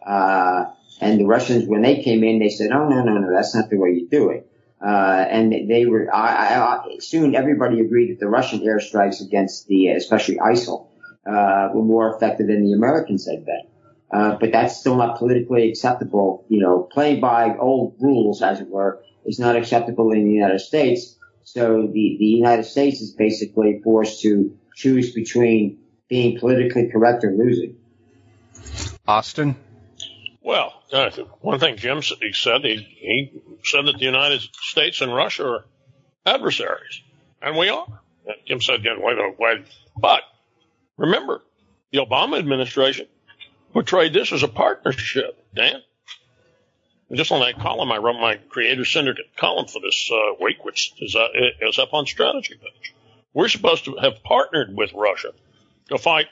Uh, 0.06 0.64
and 1.00 1.20
the 1.20 1.26
Russians, 1.26 1.66
when 1.66 1.82
they 1.82 2.02
came 2.02 2.24
in, 2.24 2.38
they 2.38 2.48
said, 2.48 2.70
oh, 2.72 2.88
no, 2.88 3.02
no, 3.02 3.18
no, 3.18 3.32
that's 3.32 3.54
not 3.54 3.70
the 3.70 3.76
way 3.76 3.90
you 3.90 4.08
do 4.08 4.30
it. 4.30 4.47
Uh, 4.84 5.24
and 5.28 5.68
they 5.68 5.86
were, 5.86 6.08
I, 6.14 6.54
I, 6.54 6.96
soon 7.00 7.34
everybody 7.34 7.80
agreed 7.80 8.12
that 8.12 8.20
the 8.20 8.28
Russian 8.28 8.60
airstrikes 8.60 9.20
against 9.20 9.66
the, 9.66 9.88
especially 9.88 10.36
ISIL, 10.36 10.86
uh, 11.26 11.70
were 11.74 11.82
more 11.82 12.14
effective 12.14 12.46
than 12.46 12.64
the 12.64 12.72
Americans 12.72 13.28
had 13.28 13.44
been. 13.44 13.62
Uh, 14.10 14.36
but 14.40 14.52
that's 14.52 14.78
still 14.78 14.96
not 14.96 15.18
politically 15.18 15.68
acceptable. 15.68 16.44
You 16.48 16.60
know, 16.60 16.88
playing 16.90 17.20
by 17.20 17.56
old 17.56 17.96
rules, 18.00 18.40
as 18.40 18.60
it 18.60 18.68
were, 18.68 19.02
is 19.26 19.38
not 19.38 19.56
acceptable 19.56 20.12
in 20.12 20.24
the 20.24 20.30
United 20.30 20.60
States. 20.60 21.16
So 21.44 21.88
the, 21.92 22.16
the 22.18 22.24
United 22.24 22.64
States 22.64 23.00
is 23.00 23.12
basically 23.12 23.80
forced 23.82 24.22
to 24.22 24.56
choose 24.74 25.12
between 25.12 25.78
being 26.08 26.38
politically 26.38 26.88
correct 26.88 27.24
or 27.24 27.32
losing. 27.32 27.76
Austin? 29.06 29.56
Well, 30.42 30.77
uh, 30.92 31.10
one 31.40 31.58
thing 31.58 31.76
Jim 31.76 32.02
said, 32.02 32.18
he 32.20 32.32
said, 32.32 32.62
he, 32.64 32.76
he 32.76 33.42
said 33.64 33.86
that 33.86 33.98
the 33.98 34.04
United 34.04 34.40
States 34.40 35.00
and 35.00 35.14
Russia 35.14 35.46
are 35.46 35.64
adversaries, 36.26 37.02
and 37.42 37.56
we 37.56 37.68
are. 37.68 37.86
Jim 38.46 38.60
said, 38.60 38.76
again, 38.76 38.96
wait, 39.00 39.16
wait. 39.38 39.64
But 39.96 40.22
remember, 40.96 41.42
the 41.92 41.98
Obama 41.98 42.38
administration 42.38 43.06
portrayed 43.72 44.12
this 44.12 44.32
as 44.32 44.42
a 44.42 44.48
partnership, 44.48 45.44
Dan. 45.54 45.82
Just 47.12 47.32
on 47.32 47.40
that 47.40 47.58
column, 47.58 47.90
I 47.90 47.96
wrote 47.96 48.20
my 48.20 48.36
Creator 48.36 48.84
Syndicate 48.84 49.34
column 49.36 49.66
for 49.66 49.80
this 49.80 50.10
uh, 50.12 50.34
week, 50.42 50.62
which 50.62 50.92
is, 51.00 51.16
uh, 51.16 51.28
is 51.62 51.78
up 51.78 51.94
on 51.94 52.04
strategy 52.04 52.54
page. 52.60 52.94
We're 53.32 53.48
supposed 53.48 53.86
to 53.86 53.96
have 53.96 54.22
partnered 54.22 54.76
with 54.76 54.92
Russia 54.92 55.32
to 55.88 55.96
fight, 55.96 56.26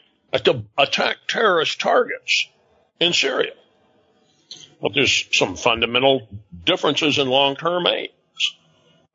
to 0.44 0.64
attack 0.76 1.16
terrorist 1.28 1.80
targets 1.80 2.48
in 3.00 3.14
Syria. 3.14 3.52
But 4.86 4.94
there's 4.94 5.26
some 5.32 5.56
fundamental 5.56 6.28
differences 6.62 7.18
in 7.18 7.26
long-term 7.26 7.88
aims. 7.88 8.56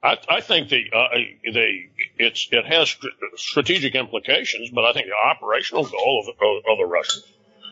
I, 0.04 0.18
I 0.28 0.42
think 0.42 0.68
the, 0.68 0.84
uh, 0.92 1.08
the 1.46 1.84
it's 2.18 2.50
it 2.52 2.66
has 2.66 2.98
strategic 3.38 3.96
implications, 3.96 4.70
but 4.70 4.84
I 4.84 4.92
think 4.92 5.06
the 5.06 5.30
operational 5.30 5.86
goal 5.86 6.26
of, 6.28 6.36
of, 6.36 6.72
of 6.74 6.78
the 6.78 6.86
Russians 6.86 7.24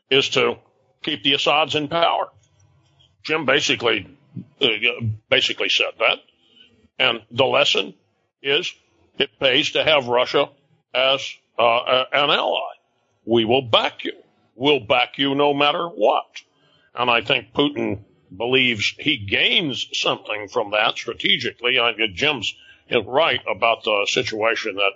is 0.09 0.29
to 0.29 0.55
keep 1.03 1.23
the 1.23 1.33
Assads 1.33 1.75
in 1.75 1.89
power. 1.89 2.29
Jim 3.23 3.45
basically 3.45 4.07
uh, 4.61 4.67
basically 5.29 5.67
said 5.67 5.91
that, 5.99 6.19
and 6.99 7.21
the 7.31 7.43
lesson 7.43 7.95
is 8.41 8.73
it 9.17 9.29
pays 9.41 9.71
to 9.71 9.83
have 9.83 10.07
Russia 10.07 10.47
as 10.93 11.19
uh, 11.57 12.05
an 12.13 12.29
ally. 12.29 12.75
We 13.25 13.43
will 13.43 13.63
back 13.63 14.05
you. 14.05 14.13
We'll 14.55 14.79
back 14.79 15.17
you 15.17 15.35
no 15.35 15.53
matter 15.53 15.85
what. 15.85 16.43
And 16.95 17.09
I 17.09 17.21
think 17.21 17.53
Putin 17.53 18.03
believes 18.35 18.93
he 18.97 19.17
gains 19.17 19.87
something 19.93 20.47
from 20.47 20.71
that 20.71 20.97
strategically. 20.97 21.79
I, 21.79 21.93
Jim's 22.13 22.53
right 23.05 23.41
about 23.47 23.83
the 23.83 24.07
situation 24.09 24.75
that 24.75 24.93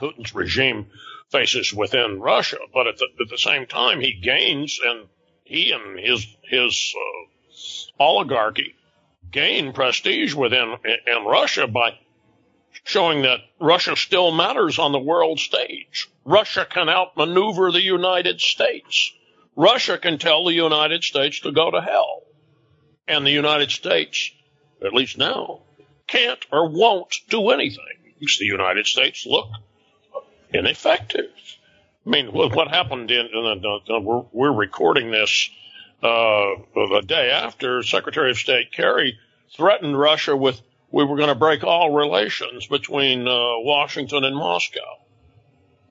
Putin's 0.00 0.34
regime 0.34 0.86
faces 1.30 1.72
within 1.72 2.20
Russia, 2.20 2.58
but 2.72 2.86
at 2.86 2.98
the, 2.98 3.06
at 3.20 3.28
the 3.28 3.38
same 3.38 3.66
time, 3.66 4.00
he 4.00 4.12
gains 4.12 4.80
and 4.84 5.06
he 5.44 5.72
and 5.72 5.98
his 5.98 6.26
his 6.44 6.94
uh, 6.96 8.02
oligarchy 8.02 8.74
gain 9.30 9.72
prestige 9.72 10.34
within 10.34 10.76
in 11.06 11.24
Russia 11.24 11.66
by 11.66 11.98
showing 12.84 13.22
that 13.22 13.40
Russia 13.60 13.96
still 13.96 14.30
matters 14.32 14.78
on 14.78 14.92
the 14.92 14.98
world 14.98 15.38
stage. 15.38 16.08
Russia 16.24 16.66
can 16.68 16.88
outmaneuver 16.88 17.70
the 17.70 17.82
United 17.82 18.40
States. 18.40 19.12
Russia 19.60 19.98
can 19.98 20.16
tell 20.16 20.46
the 20.46 20.54
United 20.54 21.04
States 21.04 21.40
to 21.40 21.52
go 21.52 21.70
to 21.70 21.82
hell. 21.82 22.22
And 23.06 23.26
the 23.26 23.30
United 23.30 23.70
States, 23.70 24.30
at 24.82 24.94
least 24.94 25.18
now, 25.18 25.60
can't 26.06 26.42
or 26.50 26.70
won't 26.70 27.14
do 27.28 27.50
anything. 27.50 27.84
Makes 28.18 28.38
the 28.38 28.46
United 28.46 28.86
States 28.86 29.26
look 29.26 29.48
ineffective. 30.54 31.30
I 32.06 32.10
mean, 32.10 32.28
what 32.32 32.68
happened 32.68 33.10
in, 33.10 33.26
in 33.26 33.62
we're, 34.02 34.24
we're, 34.32 34.52
recording 34.52 35.10
this 35.10 35.50
uh, 36.02 36.56
the 36.74 37.02
day 37.06 37.30
after 37.30 37.82
Secretary 37.82 38.30
of 38.30 38.38
State 38.38 38.72
Kerry 38.72 39.18
threatened 39.54 39.98
Russia 39.98 40.34
with 40.34 40.58
we 40.90 41.04
were 41.04 41.16
going 41.16 41.28
to 41.28 41.34
break 41.34 41.64
all 41.64 41.92
relations 41.92 42.66
between 42.66 43.28
uh, 43.28 43.58
Washington 43.58 44.24
and 44.24 44.34
Moscow. 44.34 44.98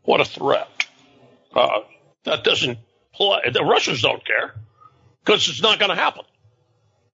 What 0.04 0.22
a 0.22 0.26
threat! 0.26 0.68
Uh, 1.54 1.82
that 2.24 2.44
doesn't. 2.44 2.80
The 3.20 3.64
Russians 3.64 4.02
don't 4.02 4.26
care 4.26 4.56
because 5.24 5.50
it's 5.50 5.62
not 5.62 5.78
going 5.78 5.90
to 5.90 5.96
happen. 5.96 6.24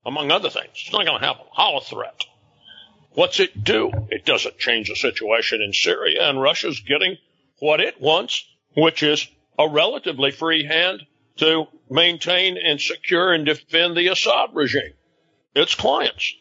Among 0.06 0.32
other 0.32 0.52
things, 0.52 0.70
it's 0.74 0.92
not 0.92 1.06
going 1.06 1.20
to 1.20 1.26
happen. 1.26 1.46
How 1.56 1.78
a 1.78 1.82
threat? 1.82 2.26
What's 3.14 3.40
it 3.40 3.64
do? 3.64 3.92
It 4.12 4.24
doesn't 4.26 4.60
change 4.60 4.90
the 4.90 4.96
situation 4.96 5.62
in 5.62 5.74
Syria, 5.74 6.30
and 6.30 6.40
Russia's 6.40 6.80
getting 6.82 7.18
what 7.60 7.80
it 7.80 8.00
wants, 8.00 8.46
which 8.78 9.02
is 9.02 9.28
a 9.58 9.68
relatively 9.68 10.32
free 10.32 10.64
hand 10.66 11.06
to 11.38 11.66
maintain 11.90 12.58
and 12.58 12.80
secure 12.80 13.34
and 13.34 13.46
defend 13.46 13.98
the 13.98 14.10
Assad 14.10 14.50
regime, 14.54 14.94
its 15.56 15.74
clients. 15.74 16.34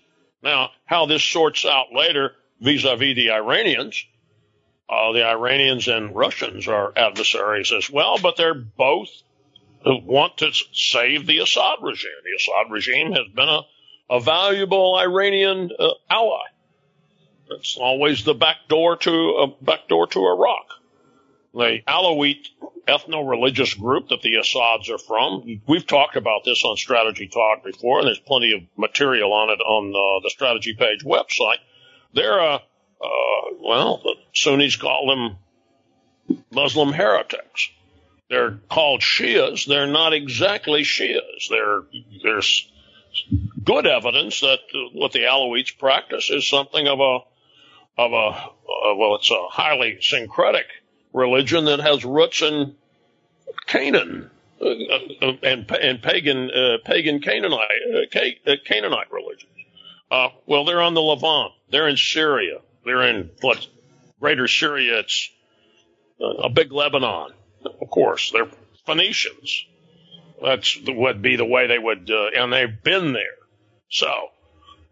Now, 0.42 0.70
how 0.84 1.06
this 1.06 1.24
sorts 1.24 1.64
out 1.64 1.86
later 1.94 2.32
vis-a-vis 2.60 3.16
the 3.16 3.30
Iranians, 3.30 4.04
uh, 4.88 5.12
the 5.12 5.24
Iranians 5.24 5.88
and 5.88 6.14
Russians 6.14 6.68
are 6.68 6.92
adversaries 6.96 7.72
as 7.72 7.88
well, 7.88 8.18
but 8.20 8.36
they're 8.36 8.54
both 8.54 9.08
want 9.90 10.38
to 10.38 10.52
save 10.72 11.26
the 11.26 11.38
Assad 11.38 11.78
regime. 11.82 12.10
The 12.24 12.36
Assad 12.36 12.72
regime 12.72 13.12
has 13.12 13.28
been 13.34 13.48
a, 13.48 13.62
a 14.10 14.20
valuable 14.20 14.96
Iranian 14.96 15.70
uh, 15.78 15.88
ally. 16.10 16.44
It's 17.50 17.76
always 17.76 18.24
the 18.24 18.34
back 18.34 18.56
door 18.68 18.96
to 18.96 19.10
a 19.10 19.44
uh, 19.44 19.46
back 19.60 19.88
door 19.88 20.06
to 20.08 20.26
Iraq. 20.26 20.66
The 21.52 21.80
Alawite 21.86 22.48
ethno-religious 22.88 23.74
group 23.74 24.08
that 24.08 24.22
the 24.22 24.36
Assads 24.36 24.90
are 24.90 24.98
from. 24.98 25.60
We've 25.66 25.86
talked 25.86 26.16
about 26.16 26.44
this 26.44 26.64
on 26.64 26.76
Strategy 26.76 27.28
Talk 27.28 27.62
before, 27.64 28.00
and 28.00 28.08
there's 28.08 28.18
plenty 28.18 28.52
of 28.52 28.62
material 28.76 29.32
on 29.32 29.50
it 29.50 29.60
on 29.60 29.90
uh, 29.90 30.22
the 30.22 30.30
Strategy 30.30 30.74
Page 30.74 31.04
website. 31.04 31.58
They're, 32.12 32.40
uh, 32.40 32.56
uh, 32.56 33.54
well, 33.60 34.00
the 34.02 34.14
Sunnis 34.34 34.76
call 34.76 35.06
them 35.08 36.42
Muslim 36.50 36.92
heretics. 36.92 37.70
They're 38.30 38.58
called 38.70 39.00
Shias. 39.00 39.66
They're 39.66 39.86
not 39.86 40.12
exactly 40.12 40.82
Shias. 40.82 41.48
They're, 41.50 41.82
there's 42.22 42.70
good 43.62 43.86
evidence 43.86 44.40
that 44.40 44.60
what 44.92 45.12
the 45.12 45.20
Alawites 45.20 45.78
practice 45.78 46.30
is 46.30 46.48
something 46.48 46.86
of 46.88 47.00
a, 47.00 47.18
of 47.98 48.12
a, 48.12 48.94
well, 48.96 49.16
it's 49.16 49.30
a 49.30 49.46
highly 49.50 49.98
syncretic 50.00 50.66
religion 51.12 51.66
that 51.66 51.80
has 51.80 52.04
roots 52.04 52.42
in 52.42 52.74
Canaan 53.66 54.30
uh, 54.60 54.66
uh, 54.66 55.32
and, 55.42 55.70
and 55.70 56.02
pagan 56.02 56.50
uh, 56.50 56.78
pagan 56.84 57.20
Canaanite 57.20 57.68
uh, 58.46 58.56
Canaanite 58.64 59.12
religions. 59.12 59.52
Uh, 60.10 60.28
well, 60.46 60.64
they're 60.64 60.80
on 60.80 60.94
the 60.94 61.00
Levant. 61.00 61.52
They're 61.70 61.88
in 61.88 61.96
Syria. 61.96 62.60
They're 62.84 63.02
in 63.02 63.30
what 63.40 63.66
greater 64.20 64.46
Syria. 64.48 65.00
It's 65.00 65.30
a 66.20 66.48
big 66.48 66.72
Lebanon. 66.72 67.32
Of 67.66 67.90
course, 67.90 68.30
they're 68.32 68.48
Phoenicians. 68.86 69.66
That's 70.42 70.78
would 70.86 71.22
be 71.22 71.36
the 71.36 71.44
way 71.44 71.66
they 71.66 71.78
would, 71.78 72.10
and 72.10 72.52
they've 72.52 72.82
been 72.82 73.12
there. 73.12 73.38
So, 73.90 74.30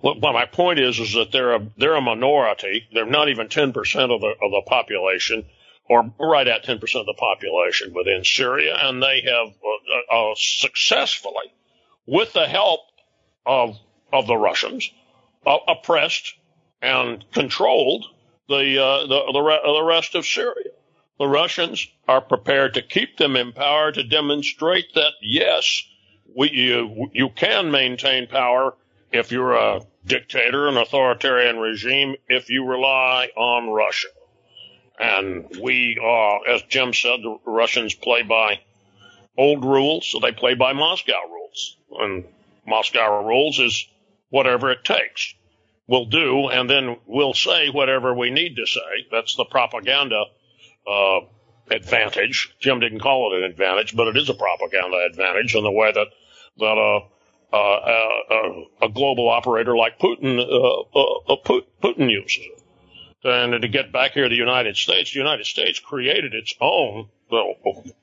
what 0.00 0.20
my 0.20 0.46
point 0.46 0.78
is, 0.78 0.98
is 0.98 1.14
that 1.14 1.32
they're 1.32 1.54
a 1.54 1.66
they're 1.76 1.96
a 1.96 2.00
minority. 2.00 2.88
They're 2.92 3.06
not 3.06 3.28
even 3.28 3.48
ten 3.48 3.72
percent 3.72 4.10
of 4.12 4.20
the 4.20 4.34
of 4.40 4.50
the 4.50 4.62
population 4.66 5.44
or 5.88 6.10
right 6.18 6.48
at 6.48 6.64
10% 6.64 6.80
of 7.00 7.06
the 7.06 7.14
population 7.18 7.92
within 7.92 8.24
Syria, 8.24 8.76
and 8.80 9.02
they 9.02 9.22
have 9.22 9.48
uh, 9.48 10.14
uh, 10.14 10.34
successfully, 10.36 11.52
with 12.06 12.32
the 12.32 12.46
help 12.46 12.80
of 13.44 13.76
of 14.12 14.26
the 14.26 14.36
Russians, 14.36 14.90
uh, 15.46 15.58
oppressed 15.68 16.34
and 16.80 17.24
controlled 17.32 18.04
the, 18.48 18.82
uh, 18.82 19.06
the 19.06 19.32
the, 19.32 19.40
re- 19.40 19.60
the 19.64 19.82
rest 19.82 20.14
of 20.14 20.24
Syria. 20.26 20.70
The 21.18 21.28
Russians 21.28 21.86
are 22.08 22.20
prepared 22.20 22.74
to 22.74 22.82
keep 22.82 23.16
them 23.16 23.36
in 23.36 23.52
power 23.52 23.92
to 23.92 24.02
demonstrate 24.02 24.94
that 24.94 25.12
yes, 25.20 25.82
we, 26.34 26.50
you 26.50 27.10
you 27.12 27.28
can 27.28 27.70
maintain 27.70 28.26
power 28.26 28.74
if 29.12 29.30
you're 29.30 29.52
a 29.52 29.82
dictator, 30.06 30.68
an 30.68 30.76
authoritarian 30.76 31.58
regime, 31.58 32.16
if 32.28 32.48
you 32.48 32.64
rely 32.64 33.28
on 33.36 33.70
Russia. 33.70 34.08
And 34.98 35.56
we 35.60 35.98
are, 36.02 36.40
as 36.48 36.62
Jim 36.62 36.94
said, 36.94 37.22
the 37.22 37.38
Russians 37.44 37.94
play 37.94 38.22
by 38.22 38.60
old 39.36 39.64
rules, 39.64 40.06
so 40.06 40.18
they 40.18 40.32
play 40.32 40.54
by 40.54 40.72
Moscow 40.72 41.28
rules. 41.28 41.76
And 41.98 42.24
Moscow 42.66 43.26
rules 43.26 43.58
is 43.58 43.86
whatever 44.30 44.70
it 44.70 44.84
takes. 44.84 45.34
We'll 45.86 46.06
do, 46.06 46.48
and 46.48 46.70
then 46.70 46.96
we'll 47.06 47.34
say 47.34 47.68
whatever 47.68 48.14
we 48.14 48.30
need 48.30 48.56
to 48.56 48.66
say. 48.66 49.06
That's 49.10 49.36
the 49.36 49.44
propaganda 49.44 50.24
uh, 50.86 51.20
advantage. 51.70 52.54
Jim 52.60 52.80
didn't 52.80 53.00
call 53.00 53.32
it 53.32 53.38
an 53.38 53.50
advantage, 53.50 53.96
but 53.96 54.08
it 54.08 54.16
is 54.16 54.28
a 54.28 54.34
propaganda 54.34 54.98
advantage 55.10 55.54
in 55.54 55.64
the 55.64 55.70
way 55.70 55.92
that 55.92 56.08
that 56.58 56.64
uh, 56.66 57.00
uh, 57.52 57.56
uh 57.56 58.86
a 58.86 58.88
global 58.88 59.28
operator 59.28 59.76
like 59.76 59.98
Putin 59.98 60.38
uh, 60.38 61.32
uh, 61.32 61.36
Putin 61.82 62.10
uses 62.10 62.44
it. 62.44 62.62
And 63.24 63.62
to 63.62 63.68
get 63.68 63.92
back 63.92 64.12
here 64.12 64.24
to 64.24 64.28
the 64.28 64.34
United 64.34 64.76
States, 64.76 65.12
the 65.12 65.20
United 65.20 65.46
States 65.46 65.78
created 65.78 66.34
its 66.34 66.54
own, 66.60 67.08
well, 67.30 67.54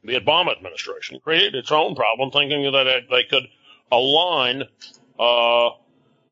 the 0.03 0.13
Obama 0.13 0.55
administration 0.55 1.19
created 1.19 1.55
its 1.55 1.73
own 1.73 1.93
problem, 1.95 2.31
thinking 2.31 2.71
that 2.71 3.01
they 3.09 3.23
could 3.25 3.43
align 3.91 4.63
uh, 5.19 5.71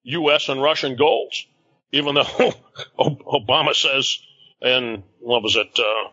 U.S. 0.04 0.48
and 0.48 0.62
Russian 0.62 0.96
goals. 0.96 1.46
even 1.92 2.16
though 2.16 2.24
Obama 3.00 3.74
says 3.74 4.20
in 4.62 5.04
what 5.20 5.44
was 5.44 5.56
it, 5.56 5.77
uh, 5.77 5.84
uh, 5.84 6.10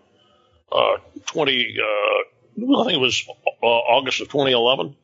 20, 0.70 1.76
uh, 1.80 2.80
I 2.80 2.84
think 2.84 2.94
it 2.94 3.00
was 3.00 3.24
uh, 3.62 3.66
August 3.66 4.20
of 4.20 4.28
2011, 4.28 4.96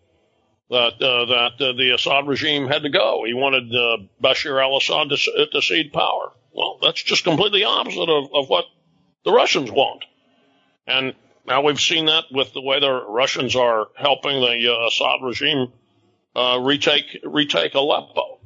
that 0.71 1.03
uh, 1.03 1.25
that 1.27 1.53
uh, 1.61 1.73
the 1.73 1.93
Assad 1.95 2.27
regime 2.29 2.69
had 2.69 2.83
to 2.83 2.91
go. 2.91 3.25
He 3.27 3.35
wanted 3.35 3.71
Bashar 4.23 4.63
al-Assad 4.63 5.09
to, 5.11 5.47
to 5.53 5.63
cede 5.63 5.93
power. 5.93 6.33
Well, 6.53 6.79
that's 6.83 7.03
just 7.03 7.25
completely 7.25 7.65
opposite 7.65 8.09
of, 8.09 8.35
of 8.35 8.49
what 8.49 8.65
the 9.25 9.33
Russians 9.33 9.71
want. 9.71 10.05
And 10.87 11.15
now 11.47 11.63
we've 11.63 11.81
seen 11.81 12.07
that 12.07 12.25
with 12.31 12.53
the 12.53 12.61
way 12.61 12.81
the 12.81 13.05
Russians 13.09 13.57
are 13.57 13.89
helping 13.97 14.41
the 14.41 14.73
uh, 14.73 14.87
Assad 14.89 15.21
regime 15.23 15.73
uh, 16.35 16.59
retake 16.61 17.21
retake 17.25 17.75
Aleppo. 17.75 18.39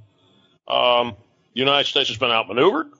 Um, 0.66 1.16
the 1.52 1.61
United 1.61 1.87
States 1.87 2.09
has 2.09 2.18
been 2.18 2.30
outmaneuvered. 2.30 2.90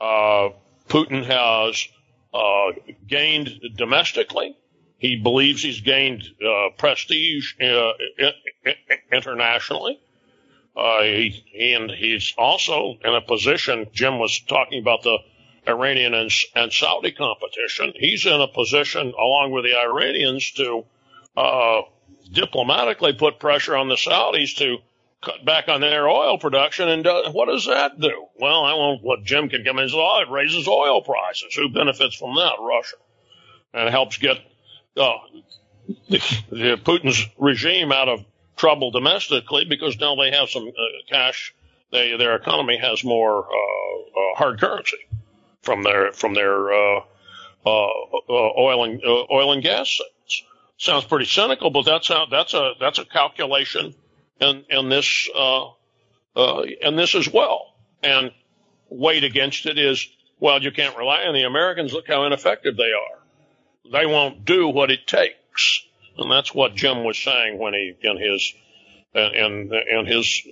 Uh, 0.00 0.50
Putin 0.88 1.24
has 1.24 1.86
uh, 2.32 2.72
gained 3.06 3.50
domestically. 3.76 4.56
He 4.98 5.16
believes 5.16 5.62
he's 5.62 5.80
gained 5.80 6.22
uh, 6.44 6.68
prestige 6.78 7.54
uh, 7.60 7.92
internationally. 9.12 9.98
Uh 10.74 11.02
he, 11.02 11.44
and 11.74 11.90
he's 11.90 12.32
also 12.38 12.96
in 13.04 13.14
a 13.14 13.20
position. 13.20 13.86
Jim 13.92 14.18
was 14.18 14.40
talking 14.48 14.80
about 14.80 15.02
the 15.02 15.18
Iranian 15.68 16.14
and, 16.14 16.30
and 16.54 16.72
Saudi 16.72 17.12
competition. 17.12 17.92
He's 17.94 18.26
in 18.26 18.40
a 18.40 18.48
position, 18.48 19.12
along 19.18 19.52
with 19.52 19.64
the 19.64 19.76
Iranians, 19.78 20.50
to 20.52 20.84
uh, 21.36 21.82
diplomatically 22.32 23.12
put 23.12 23.38
pressure 23.38 23.76
on 23.76 23.88
the 23.88 23.96
Saudis 23.96 24.56
to 24.56 24.78
cut 25.22 25.44
back 25.44 25.68
on 25.68 25.80
their 25.80 26.08
oil 26.08 26.38
production. 26.38 26.88
And 26.88 27.06
uh, 27.06 27.32
what 27.32 27.46
does 27.46 27.66
that 27.66 27.98
do? 28.00 28.26
Well, 28.38 28.64
I 28.64 28.74
won't. 28.74 29.02
What 29.02 29.24
Jim 29.24 29.48
can 29.48 29.64
come 29.64 29.78
in 29.78 29.84
and 29.84 29.90
say, 29.90 29.96
oh, 29.98 30.24
it 30.26 30.30
raises 30.30 30.68
oil 30.68 31.00
prices. 31.02 31.54
Who 31.54 31.68
benefits 31.68 32.16
from 32.16 32.34
that? 32.36 32.54
Russia, 32.60 32.96
and 33.72 33.88
it 33.88 33.90
helps 33.90 34.18
get 34.18 34.38
uh, 34.96 35.14
the, 36.08 36.18
the 36.50 36.80
Putin's 36.82 37.26
regime 37.38 37.92
out 37.92 38.08
of 38.08 38.24
trouble 38.56 38.90
domestically 38.90 39.64
because 39.64 39.98
now 39.98 40.16
they 40.16 40.30
have 40.30 40.50
some 40.50 40.68
uh, 40.68 40.82
cash. 41.08 41.54
They, 41.90 42.16
their 42.16 42.36
economy 42.36 42.78
has 42.78 43.04
more 43.04 43.44
uh, 43.44 43.48
uh, 43.48 44.36
hard 44.36 44.60
currency 44.60 44.98
from 45.62 45.82
their 45.82 46.12
from 46.12 46.34
their 46.34 46.72
uh, 46.72 47.00
uh, 47.64 47.86
uh, 48.28 48.50
oil 48.58 48.84
and 48.84 49.02
uh, 49.04 49.24
oil 49.30 49.52
and 49.52 49.62
gas 49.62 49.88
sales. 49.96 50.42
Sounds 50.78 51.04
pretty 51.04 51.26
cynical, 51.26 51.70
but 51.70 51.84
that's 51.84 52.08
how 52.08 52.26
that's 52.26 52.54
a 52.54 52.72
that's 52.80 52.98
a 52.98 53.04
calculation 53.04 53.94
in 54.42 54.64
in 54.68 54.88
this 54.88 55.28
uh, 55.34 55.68
uh, 56.36 56.62
in 56.80 56.96
this 56.96 57.14
as 57.14 57.32
well. 57.32 57.74
And 58.02 58.32
weighed 58.90 59.24
against 59.24 59.66
it 59.66 59.78
is 59.78 60.08
well, 60.40 60.60
you 60.60 60.72
can't 60.72 60.96
rely 60.96 61.22
on 61.22 61.34
the 61.34 61.44
Americans. 61.44 61.92
Look 61.92 62.08
how 62.08 62.24
ineffective 62.24 62.76
they 62.76 62.92
are. 62.92 63.92
They 63.92 64.06
won't 64.06 64.44
do 64.44 64.68
what 64.68 64.90
it 64.90 65.06
takes, 65.06 65.84
and 66.18 66.30
that's 66.30 66.52
what 66.54 66.74
Jim 66.74 67.04
was 67.04 67.18
saying 67.18 67.58
when 67.58 67.74
he 67.74 67.94
in 68.02 68.16
his 68.18 68.54
in 69.14 69.70
in 69.88 70.06
his 70.06 70.42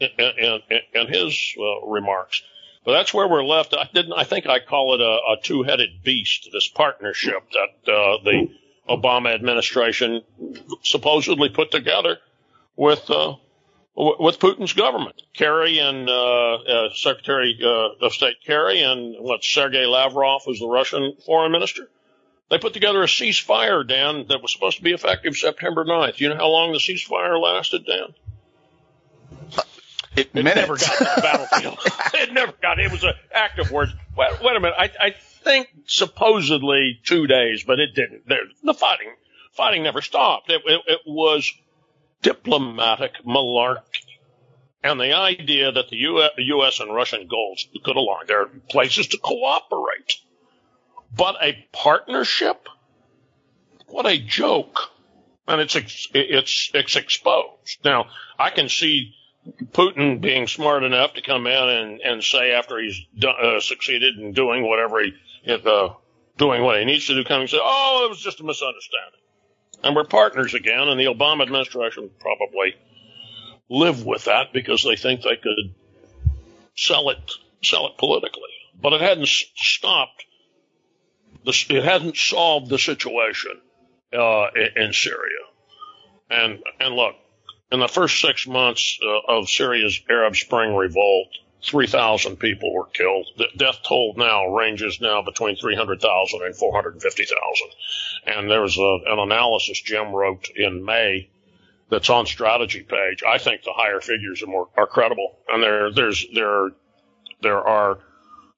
in, 0.00 0.60
in, 0.94 1.06
his 1.08 1.54
uh, 1.58 1.86
remarks. 1.86 2.42
But 2.84 2.92
that's 2.92 3.12
where 3.12 3.28
we're 3.28 3.44
left. 3.44 3.74
I 3.74 3.88
didn't. 3.92 4.14
I 4.14 4.24
think 4.24 4.46
I 4.46 4.60
call 4.60 4.94
it 4.94 5.00
a, 5.00 5.32
a 5.32 5.36
two-headed 5.42 6.02
beast. 6.02 6.48
This 6.52 6.68
partnership 6.68 7.50
that 7.52 7.92
uh, 7.92 8.18
the 8.24 8.48
Obama 8.88 9.34
administration 9.34 10.22
supposedly 10.82 11.50
put 11.50 11.70
together 11.70 12.18
with 12.78 13.10
uh, 13.10 13.34
with 13.94 14.38
Putin's 14.38 14.72
government. 14.72 15.20
Kerry 15.34 15.80
and 15.80 16.08
uh, 16.08 16.54
uh 16.54 16.88
Secretary 16.94 17.58
uh, 17.62 18.06
of 18.06 18.12
State 18.12 18.36
Kerry 18.46 18.80
and 18.80 19.16
what 19.18 19.44
Sergei 19.44 19.84
Lavrov 19.84 20.42
was 20.46 20.60
the 20.60 20.68
Russian 20.68 21.14
foreign 21.26 21.52
minister. 21.52 21.88
They 22.50 22.58
put 22.58 22.72
together 22.72 23.02
a 23.02 23.06
ceasefire, 23.06 23.86
Dan, 23.86 24.26
that 24.28 24.40
was 24.40 24.52
supposed 24.52 24.78
to 24.78 24.82
be 24.82 24.92
effective 24.92 25.36
September 25.36 25.84
9th. 25.84 26.18
You 26.18 26.30
know 26.30 26.36
how 26.36 26.48
long 26.48 26.72
the 26.72 26.78
ceasefire 26.78 27.38
lasted, 27.38 27.84
Dan? 27.84 28.14
It, 30.16 30.30
it 30.32 30.44
never 30.44 30.76
got 30.78 30.98
to 30.98 31.04
the 31.04 31.20
battlefield. 31.20 31.78
it 32.14 32.32
never 32.32 32.52
got. 32.62 32.78
It 32.78 32.90
was 32.90 33.04
an 33.04 33.12
act 33.34 33.58
of 33.58 33.70
words. 33.70 33.92
Wait, 34.16 34.30
wait 34.42 34.56
a 34.56 34.60
minute. 34.60 34.76
I, 34.78 34.90
I 34.98 35.10
think 35.44 35.68
supposedly 35.84 37.00
two 37.04 37.26
days, 37.26 37.64
but 37.64 37.80
it 37.80 37.94
didn't. 37.94 38.26
There, 38.26 38.40
the 38.62 38.72
fighting, 38.72 39.12
fighting 39.52 39.82
never 39.82 40.00
stopped. 40.00 40.50
It, 40.50 40.62
it, 40.64 40.80
it 40.86 41.00
was 41.06 41.52
diplomatic 42.22 43.12
malarkey. 43.24 44.18
And 44.82 45.00
the 45.00 45.14
idea 45.14 45.72
that 45.72 45.88
the 45.88 45.96
US, 45.96 46.80
and 46.80 46.94
Russian 46.94 47.26
goals 47.26 47.66
could 47.84 47.96
align, 47.96 48.26
there 48.26 48.42
are 48.42 48.50
places 48.70 49.08
to 49.08 49.18
cooperate. 49.18 50.14
But 51.14 51.36
a 51.42 51.66
partnership? 51.72 52.68
What 53.88 54.06
a 54.06 54.18
joke. 54.18 54.90
And 55.46 55.60
it's, 55.60 55.76
it's, 56.14 56.70
it's 56.74 56.96
exposed. 56.96 57.78
Now, 57.84 58.06
I 58.38 58.50
can 58.50 58.68
see 58.68 59.14
Putin 59.72 60.20
being 60.20 60.46
smart 60.46 60.84
enough 60.84 61.14
to 61.14 61.22
come 61.22 61.46
in 61.46 61.68
and, 61.68 62.00
and 62.00 62.22
say 62.22 62.52
after 62.52 62.78
he's 62.78 63.00
done, 63.18 63.34
uh, 63.42 63.60
succeeded 63.60 64.18
in 64.18 64.32
doing 64.32 64.68
whatever 64.68 65.02
he, 65.02 65.12
uh, 65.50 65.94
doing 66.36 66.62
what 66.62 66.78
he 66.78 66.84
needs 66.84 67.06
to 67.06 67.14
do, 67.14 67.24
come 67.24 67.40
and 67.40 67.50
say, 67.50 67.58
oh, 67.60 68.02
it 68.04 68.10
was 68.10 68.20
just 68.20 68.40
a 68.40 68.44
misunderstanding. 68.44 69.20
And 69.82 69.94
we're 69.94 70.04
partners 70.04 70.54
again, 70.54 70.88
and 70.88 70.98
the 70.98 71.06
Obama 71.06 71.42
administration 71.42 72.10
probably 72.18 72.74
live 73.70 74.04
with 74.04 74.24
that 74.24 74.52
because 74.52 74.82
they 74.82 74.96
think 74.96 75.22
they 75.22 75.36
could 75.36 75.74
sell 76.76 77.10
it, 77.10 77.18
sell 77.62 77.86
it 77.86 77.98
politically. 77.98 78.42
But 78.80 78.94
it 78.94 79.00
hadn't 79.00 79.28
stopped, 79.28 80.24
the, 81.44 81.52
it 81.70 81.84
hadn't 81.84 82.16
solved 82.16 82.68
the 82.70 82.78
situation, 82.78 83.60
uh, 84.12 84.46
in, 84.76 84.92
Syria. 84.92 85.44
And, 86.30 86.62
and 86.80 86.94
look, 86.94 87.14
in 87.70 87.80
the 87.80 87.88
first 87.88 88.20
six 88.20 88.46
months 88.46 88.98
uh, 89.02 89.32
of 89.32 89.48
Syria's 89.48 90.00
Arab 90.08 90.36
Spring 90.36 90.74
revolt, 90.74 91.28
3,000 91.64 92.36
people 92.36 92.72
were 92.72 92.86
killed. 92.86 93.26
The 93.36 93.48
death 93.56 93.80
toll 93.86 94.14
now 94.16 94.46
ranges 94.46 95.00
now 95.00 95.22
between 95.22 95.56
300,000 95.56 96.42
and 96.42 96.56
450,000. 96.56 97.68
And 98.26 98.50
there 98.50 98.62
was 98.62 98.78
a, 98.78 98.98
an 99.12 99.18
analysis 99.18 99.80
Jim 99.80 100.12
wrote 100.12 100.48
in 100.54 100.84
May 100.84 101.30
that's 101.90 102.10
on 102.10 102.26
strategy 102.26 102.82
page. 102.82 103.22
I 103.26 103.38
think 103.38 103.62
the 103.62 103.72
higher 103.74 104.00
figures 104.00 104.42
are 104.42 104.46
more 104.46 104.68
are 104.76 104.86
credible. 104.86 105.38
And 105.48 105.62
there 105.62 105.92
there's 105.92 106.24
there 106.34 106.68
there 107.40 107.66
are 107.66 107.98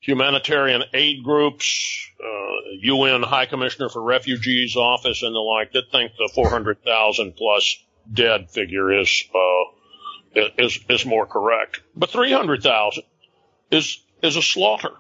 humanitarian 0.01 0.83
aid 0.95 1.23
groups, 1.23 2.11
uh, 2.23 2.77
UN 2.81 3.23
High 3.23 3.47
Commissioner 3.47 3.89
for 3.89 4.03
Refugees 4.03 4.77
office 4.77 5.23
and 5.23 5.35
the 5.35 5.41
like 5.41 5.73
that 5.73 5.91
think 5.93 6.13
the 6.17 6.31
400,000 6.35 7.37
plus 7.37 7.77
dead 8.13 8.51
figure 8.51 8.99
is 8.99 9.25
uh, 9.35 9.80
is 10.35 10.79
is 10.89 11.05
more 11.07 11.27
correct. 11.27 11.81
But 11.97 12.11
three 12.11 12.33
hundred 12.33 12.63
thousand 12.63 13.05
is 13.71 14.01
is 14.23 14.37
a 14.37 14.43
slaughter. 14.43 14.93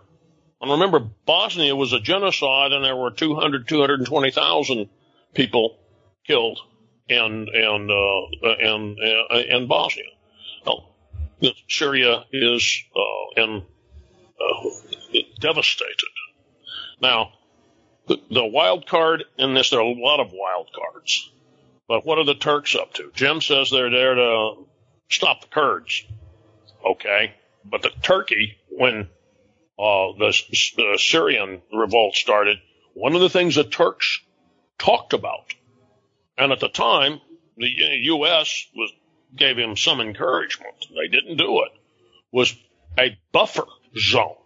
And 0.60 0.70
remember, 0.70 1.00
Bosnia 1.24 1.74
was 1.74 1.92
a 1.92 2.00
genocide, 2.00 2.72
and 2.72 2.84
there 2.84 2.96
were 2.96 3.10
200, 3.10 3.66
220,000 3.66 4.90
people 5.32 5.78
killed 6.26 6.60
in 7.08 7.48
in 7.48 7.90
uh, 7.90 8.56
in 8.58 8.96
uh, 9.30 9.38
in 9.38 9.66
Bosnia. 9.66 10.04
Well, 10.66 10.94
Syria 11.68 12.24
is 12.32 12.84
uh, 12.94 13.42
in, 13.42 13.62
uh, 14.38 14.68
devastated. 15.40 15.94
Now, 17.00 17.32
the, 18.06 18.18
the 18.30 18.44
wild 18.44 18.86
card 18.86 19.24
in 19.38 19.54
this, 19.54 19.70
there 19.70 19.80
are 19.80 19.82
a 19.82 19.92
lot 19.92 20.20
of 20.20 20.32
wild 20.32 20.68
cards. 20.74 21.30
But 21.88 22.04
what 22.04 22.18
are 22.18 22.24
the 22.24 22.34
Turks 22.34 22.76
up 22.76 22.92
to? 22.94 23.10
Jim 23.14 23.40
says 23.40 23.70
they're 23.70 23.90
there 23.90 24.14
to 24.14 24.66
stop 25.10 25.42
the 25.42 25.48
Kurds. 25.48 26.04
Okay. 26.84 27.34
But 27.64 27.82
the 27.82 27.90
Turkey, 28.02 28.56
when 28.70 29.08
uh, 29.78 30.12
the, 30.18 30.34
the 30.76 30.98
Syrian 30.98 31.60
revolt 31.72 32.14
started, 32.14 32.58
one 32.94 33.14
of 33.14 33.20
the 33.20 33.28
things 33.28 33.54
the 33.54 33.64
Turks 33.64 34.20
talked 34.78 35.12
about, 35.12 35.54
and 36.38 36.52
at 36.52 36.60
the 36.60 36.68
time, 36.68 37.20
the 37.56 37.68
U.S. 37.68 38.66
was 38.74 38.90
gave 39.36 39.58
him 39.58 39.76
some 39.76 40.00
encouragement. 40.00 40.86
They 40.90 41.08
didn't 41.08 41.36
do 41.36 41.62
it. 41.62 41.72
Was 42.32 42.56
a 42.98 43.16
buffer 43.32 43.66
zone, 43.96 44.36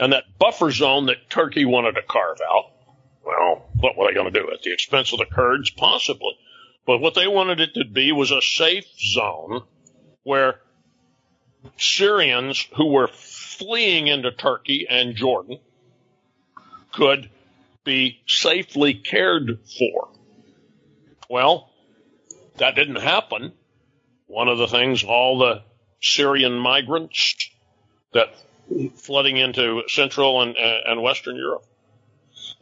and 0.00 0.12
that 0.12 0.24
buffer 0.38 0.70
zone 0.70 1.06
that 1.06 1.28
Turkey 1.28 1.64
wanted 1.64 1.92
to 1.92 2.02
carve 2.02 2.38
out 2.40 2.72
well, 3.26 3.66
what 3.80 3.98
were 3.98 4.06
they 4.06 4.14
going 4.14 4.32
to 4.32 4.40
do? 4.40 4.50
At 4.52 4.62
the 4.62 4.72
expense 4.72 5.12
of 5.12 5.18
the 5.18 5.26
Kurds? 5.26 5.70
Possibly. 5.70 6.38
But 6.86 6.98
what 6.98 7.14
they 7.14 7.26
wanted 7.26 7.60
it 7.60 7.74
to 7.74 7.84
be 7.84 8.12
was 8.12 8.30
a 8.30 8.40
safe 8.40 8.86
zone 8.98 9.62
where 10.22 10.60
Syrians 11.78 12.66
who 12.76 12.86
were 12.86 13.08
fleeing 13.08 14.06
into 14.06 14.30
Turkey 14.30 14.86
and 14.88 15.16
Jordan 15.16 15.58
could 16.92 17.28
be 17.84 18.20
safely 18.26 18.94
cared 18.94 19.58
for. 19.78 20.08
Well, 21.28 21.70
that 22.58 22.76
didn't 22.76 22.96
happen. 22.96 23.52
One 24.26 24.48
of 24.48 24.58
the 24.58 24.68
things 24.68 25.02
all 25.02 25.38
the 25.38 25.62
Syrian 26.00 26.54
migrants 26.54 27.50
that 28.12 28.34
flooding 28.96 29.36
into 29.36 29.82
Central 29.88 30.42
and, 30.42 30.56
uh, 30.56 30.78
and 30.86 31.02
Western 31.02 31.36
Europe. 31.36 31.64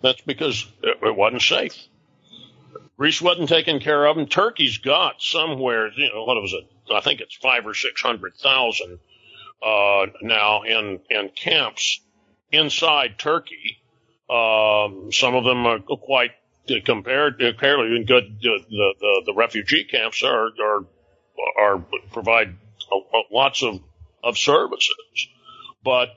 That's 0.03 0.21
because 0.23 0.67
it, 0.83 0.99
it 1.03 1.17
wasn't 1.17 1.43
safe. 1.43 1.77
Greece 2.97 3.21
wasn't 3.21 3.49
taken 3.49 3.81
care 3.81 4.07
of, 4.07 4.17
and 4.19 4.31
Turkey's 4.31 4.79
got 4.79 5.21
somewhere, 5.21 5.91
you 5.93 6.11
know, 6.13 6.25
what 6.25 6.41
was 6.41 6.53
it? 6.53 6.93
I 6.93 7.01
think 7.01 7.21
it's 7.21 7.35
five 7.35 7.67
or 7.67 7.75
six 7.75 8.01
hundred 8.01 8.35
thousand 8.37 8.99
uh, 9.63 10.07
now 10.23 10.63
in 10.63 11.01
in 11.11 11.31
camps 11.31 12.01
inside 12.53 13.19
Turkey. 13.19 13.79
Um, 14.31 15.11
some 15.13 15.35
of 15.35 15.45
them 15.45 15.67
are 15.67 15.81
quite 15.81 16.31
compared 16.85 17.39
comparatively 17.39 18.05
good. 18.05 18.39
The, 18.41 18.59
the 18.69 19.23
the 19.27 19.35
refugee 19.35 19.85
camps 19.85 20.23
are 20.23 20.51
are 20.63 20.87
are 21.59 21.79
provide 22.13 22.57
lots 23.31 23.63
of 23.63 23.81
of 24.23 24.39
services, 24.39 25.29
but 25.85 26.09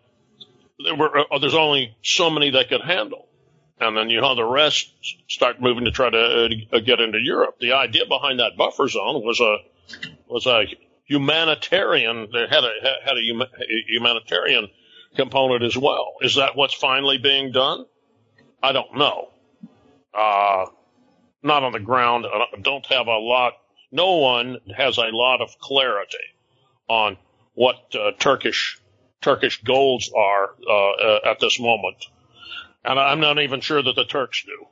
there 0.84 0.96
were 0.96 1.26
uh, 1.32 1.40
there's 1.40 1.56
only 1.56 1.96
so 2.04 2.30
many 2.30 2.52
they 2.52 2.66
could 2.66 2.82
handle, 2.82 3.27
and 3.80 3.96
then 3.96 4.10
you 4.10 4.22
know 4.22 4.36
the 4.36 4.44
rest 4.44 4.90
start 5.28 5.62
moving 5.62 5.86
to 5.86 5.92
try 5.92 6.10
to 6.10 6.66
uh, 6.74 6.80
get 6.80 7.00
into 7.00 7.20
Europe. 7.20 7.58
The 7.60 7.74
idea 7.74 8.06
behind 8.08 8.40
that 8.40 8.58
buffer 8.58 8.88
zone 8.88 9.24
was 9.24 9.40
a 9.40 9.58
was 10.28 10.46
a 10.46 10.66
humanitarian. 11.06 12.28
They 12.32 12.48
had 12.48 12.64
a 12.64 12.74
had 13.06 13.18
a 13.18 13.48
humanitarian 13.88 14.70
component 15.16 15.64
as 15.64 15.78
well. 15.78 16.16
Is 16.22 16.36
that 16.36 16.56
what's 16.56 16.74
finally 16.74 17.18
being 17.18 17.52
done? 17.52 17.86
I 18.62 18.72
don't 18.72 18.96
know. 18.98 19.30
Uh, 20.14 20.66
not 21.44 21.64
on 21.64 21.72
the 21.72 21.80
ground. 21.80 22.26
I 22.26 22.60
don't 22.62 22.86
have 22.88 23.08
a 23.08 23.18
lot. 23.18 23.54
No 23.92 24.18
one 24.18 24.58
has 24.76 24.98
a 24.98 25.10
lot 25.12 25.42
of 25.42 25.58
clarity 25.60 26.18
on 26.90 27.18
what 27.54 27.76
uh, 27.96 28.12
Turkish 28.20 28.80
Turkish 29.22 29.62
goals 29.64 30.12
are 30.16 30.56
uh, 30.68 30.92
uh, 30.92 31.20
at 31.26 31.40
this 31.40 31.60
moment, 31.60 31.98
and 32.88 33.00
I'm 33.00 33.20
not 33.20 33.40
even 33.40 33.60
sure 33.62 33.84
that 33.84 33.96
the 33.96 34.06
Turks 34.06 34.44
do 34.46 34.66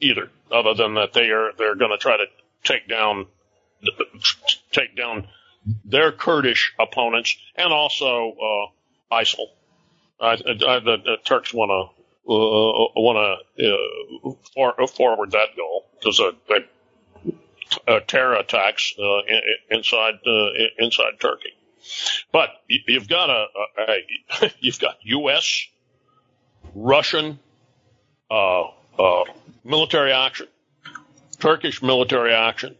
either. 0.00 0.30
Other 0.50 0.74
than 0.74 0.94
that, 0.94 1.12
they 1.12 1.30
are 1.30 1.52
they're 1.56 1.76
going 1.76 1.90
to 1.90 1.98
try 1.98 2.16
to 2.16 2.24
take 2.64 2.88
down 2.88 3.26
take 4.72 4.96
down 4.96 5.28
their 5.84 6.12
Kurdish 6.12 6.74
opponents 6.78 7.36
and 7.56 7.72
also 7.72 8.32
uh, 8.32 9.14
ISIL. 9.14 9.46
I, 10.20 10.32
I, 10.32 10.36
the, 10.36 10.96
the 11.04 11.16
Turks 11.24 11.52
want 11.52 11.70
to 11.70 12.02
uh, 12.32 13.00
want 13.00 13.40
to 13.58 13.74
uh, 13.74 14.32
for, 14.54 14.86
forward 14.86 15.32
that 15.32 15.56
goal 15.56 15.86
because 15.98 16.20
uh, 17.88 18.00
terror 18.06 18.34
attacks 18.34 18.94
uh, 18.98 19.20
inside 19.70 20.14
uh, 20.26 20.48
inside 20.78 21.20
Turkey. 21.20 21.52
But 22.30 22.50
you've 22.68 23.08
got 23.08 23.28
a, 23.28 23.46
a, 23.78 23.92
a 24.44 24.52
you've 24.60 24.78
got 24.78 24.96
U.S., 25.02 25.66
Russian 26.74 27.38
uh, 28.30 28.62
uh, 28.98 29.24
military 29.64 30.12
action, 30.12 30.46
Turkish 31.38 31.82
military 31.82 32.32
action, 32.32 32.76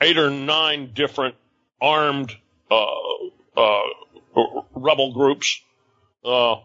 eight 0.00 0.18
or 0.18 0.30
nine 0.30 0.92
different 0.94 1.36
armed 1.80 2.32
uh, 2.70 2.86
uh, 3.56 3.82
rebel 4.74 5.12
groups, 5.12 5.60
uh, 6.24 6.56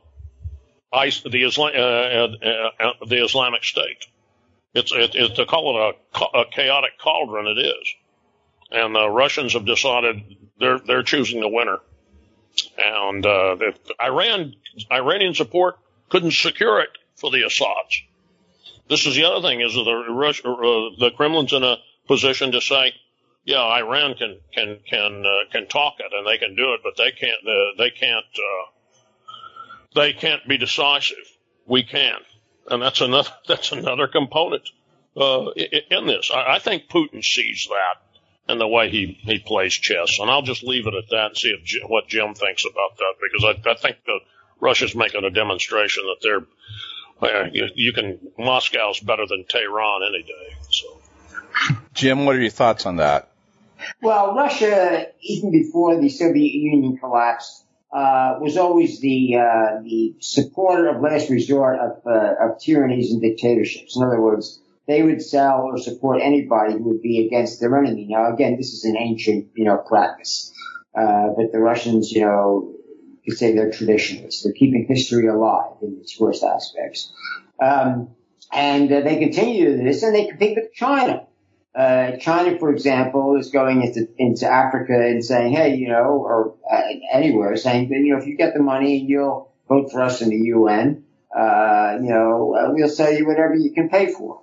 ICE, 0.92 1.22
the, 1.22 1.44
Islam, 1.44 1.72
the 1.74 3.24
Islamic 3.24 3.64
State. 3.64 4.06
It's 4.74 4.92
it, 4.94 5.36
to 5.36 5.46
call 5.46 5.90
it 5.90 5.96
a, 6.16 6.40
a 6.40 6.46
chaotic 6.52 6.92
cauldron. 7.00 7.48
It 7.48 7.60
is, 7.60 7.94
and 8.72 8.96
the 8.96 9.10
Russians 9.10 9.54
have 9.54 9.66
decided 9.66 10.38
they're 10.60 10.80
they're 10.80 11.04
choosing 11.04 11.42
the 11.42 11.50
winner. 11.50 11.80
And 12.78 13.26
uh, 13.26 13.58
Iran 14.00 14.56
Iranian 14.92 15.34
support 15.34 15.80
couldn't 16.10 16.34
secure 16.34 16.82
it 16.82 16.90
for 17.16 17.32
the 17.32 17.46
Assads. 17.46 18.04
This 18.90 19.06
is 19.06 19.16
the 19.16 19.26
other 19.26 19.48
thing: 19.48 19.62
is 19.62 19.74
the 19.74 20.06
Russia, 20.10 20.50
uh, 20.50 20.90
the 21.00 21.12
Kremlin's 21.16 21.54
in 21.54 21.64
a 21.64 21.78
position 22.08 22.52
to 22.54 22.62
say, 22.62 22.94
yeah, 23.46 23.62
Iran 23.62 24.16
can 24.16 24.40
can 24.52 24.80
can 24.88 25.26
uh, 25.26 25.50
can 25.52 25.68
talk 25.68 25.96
it 26.00 26.12
and 26.12 26.26
they 26.26 26.38
can 26.38 26.56
do 26.56 26.74
it, 26.74 26.82
but 26.84 26.98
they 26.98 27.12
can't 27.12 27.48
uh, 27.48 27.78
they 27.78 27.92
can't 27.92 28.26
uh, 28.36 28.72
they 29.96 30.14
can't 30.14 30.48
be 30.48 30.58
decisive. 30.58 31.18
We 31.68 31.84
can, 31.84 32.18
and 32.70 32.82
that's 32.82 33.02
another 33.02 33.30
that's 33.48 33.72
another 33.72 34.08
component 34.08 34.70
uh, 35.16 35.52
in 35.52 36.08
this. 36.08 36.32
I, 36.34 36.56
I 36.56 36.60
think 36.60 36.90
Putin 36.90 37.24
sees 37.24 37.68
that 37.70 38.02
and 38.50 38.60
the 38.60 38.68
way 38.68 38.90
he, 38.90 39.18
he 39.22 39.38
plays 39.38 39.74
chess. 39.74 40.18
And 40.20 40.30
I'll 40.30 40.42
just 40.42 40.64
leave 40.64 40.88
it 40.88 40.96
at 40.96 41.10
that 41.12 41.26
and 41.28 41.38
see 41.38 41.50
if 41.50 41.88
what 41.88 42.08
Jim 42.08 42.34
thinks 42.34 42.66
about 42.66 42.98
that 42.98 43.14
because 43.22 43.46
I, 43.46 43.70
I 43.70 43.76
think 43.76 43.98
that 44.06 44.20
Russia's 44.60 44.96
making 44.96 45.24
a 45.24 45.30
demonstration 45.30 46.04
that 46.06 46.18
they're 46.22 46.46
uh, 47.22 47.50
you, 47.52 47.68
you, 47.76 47.92
can 47.92 48.18
Moscow's 48.38 49.00
better 49.02 49.26
than 49.28 49.44
Tehran 49.44 50.02
any 50.08 50.24
day. 50.24 50.56
So, 50.70 51.02
Jim, 51.94 52.26
what 52.26 52.36
are 52.36 52.42
your 52.42 52.50
thoughts 52.50 52.86
on 52.86 52.98
that? 52.98 53.30
Well, 54.02 54.36
Russia, 54.36 55.08
even 55.22 55.52
before 55.52 56.00
the 56.00 56.10
Soviet 56.10 56.54
Union 56.54 56.98
collapsed, 56.98 57.66
uh, 57.92 58.38
was 58.40 58.56
always 58.56 59.00
the 59.02 59.36
uh, 59.36 59.82
the 59.84 60.16
supporter 60.20 60.90
of 60.90 61.02
last 61.02 61.30
resort 61.30 61.80
of 61.80 62.06
uh, 62.06 62.36
of 62.40 62.60
tyrannies 62.60 63.12
and 63.12 63.22
dictatorships. 63.22 63.98
In 63.98 64.04
other 64.04 64.22
words, 64.22 64.60
they 64.88 65.02
would 65.02 65.22
sell 65.22 65.62
or 65.62 65.78
support 65.78 66.22
anybody 66.22 66.74
who 66.74 66.84
would 66.84 67.02
be 67.02 67.26
against 67.26 67.60
their 67.60 67.76
enemy. 67.78 68.06
Now, 68.10 68.34
again, 68.34 68.58
this 68.58 68.74
is 68.74 68.86
an 68.86 68.96
ancient, 68.98 69.50
you 69.56 69.66
know, 69.66 69.78
practice. 69.78 70.54
Uh, 70.96 71.30
but 71.36 71.52
the 71.52 71.60
Russians, 71.60 72.12
you 72.12 72.22
know, 72.22 72.76
could 73.30 73.38
say 73.38 73.56
they're 73.56 73.72
traditionalists. 73.72 74.44
They're 74.44 74.54
keeping 74.54 74.86
history 74.88 75.28
alive 75.28 75.74
in 75.82 75.98
its 76.02 76.20
worst 76.20 76.44
aspects. 76.44 77.12
Um, 77.62 78.10
and 78.52 78.92
uh, 78.92 79.02
they 79.02 79.18
continue 79.18 79.78
this, 79.84 80.04
and 80.04 80.16
they 80.16 80.28
compete 80.28 80.58
with 80.58 80.74
China. 80.74 81.28
Uh, 81.76 82.18
China, 82.18 82.58
for 82.58 82.72
example, 82.72 83.38
is 83.38 83.52
going 83.52 83.84
into 83.84 84.08
into 84.18 84.48
Africa 84.48 84.94
and 84.94 85.24
saying, 85.24 85.54
"Hey, 85.54 85.76
you 85.76 85.88
know," 85.88 86.24
or 86.26 86.56
uh, 86.70 86.82
anywhere, 87.12 87.56
saying, 87.58 87.90
"You 87.92 88.14
know, 88.14 88.20
if 88.20 88.26
you 88.26 88.36
get 88.36 88.54
the 88.54 88.62
money, 88.62 88.98
you'll 88.98 89.52
vote 89.68 89.92
for 89.92 90.02
us 90.02 90.22
in 90.22 90.30
the 90.30 90.38
UN. 90.38 91.04
Uh, 91.36 92.00
you 92.02 92.10
know, 92.10 92.56
uh, 92.56 92.72
we'll 92.74 92.90
sell 92.90 93.14
you 93.14 93.28
whatever 93.28 93.56
you 93.56 93.72
can 93.72 93.90
pay 93.90 94.12
for." 94.12 94.42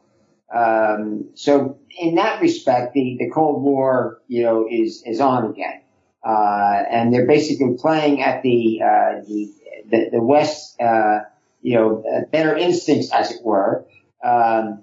Um, 0.54 1.30
so 1.34 1.78
in 1.98 2.14
that 2.16 2.40
respect, 2.40 2.94
the, 2.94 3.16
the 3.18 3.30
Cold 3.30 3.62
War, 3.62 4.20
you 4.28 4.42
know, 4.42 4.66
is, 4.70 5.02
is 5.04 5.20
on 5.20 5.50
again. 5.50 5.80
Uh, 6.26 6.82
and 6.90 7.14
they're 7.14 7.26
basically 7.26 7.76
playing 7.78 8.20
at 8.20 8.42
the, 8.42 8.80
uh, 8.82 9.20
the, 9.28 9.48
the, 9.88 10.08
the 10.14 10.20
West, 10.20 10.80
uh, 10.80 11.20
you 11.62 11.74
know, 11.76 12.02
uh, 12.02 12.24
better 12.32 12.56
instincts, 12.56 13.12
as 13.12 13.30
it 13.30 13.44
were. 13.44 13.86
Um, 14.24 14.82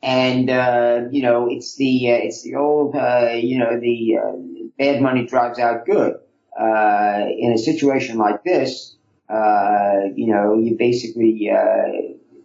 and, 0.00 0.48
uh, 0.48 1.00
you 1.10 1.22
know, 1.22 1.48
it's 1.50 1.74
the, 1.74 2.12
uh, 2.12 2.18
it's 2.22 2.42
the 2.42 2.54
old, 2.54 2.94
you 2.94 3.58
know, 3.58 3.80
the, 3.80 4.70
bad 4.78 5.02
money 5.02 5.26
drives 5.26 5.58
out 5.58 5.86
good. 5.86 6.18
in 6.56 7.52
a 7.52 7.58
situation 7.58 8.18
like 8.18 8.44
this, 8.44 8.94
you 9.28 10.26
know, 10.28 10.54
you 10.54 10.76
basically, 10.78 11.50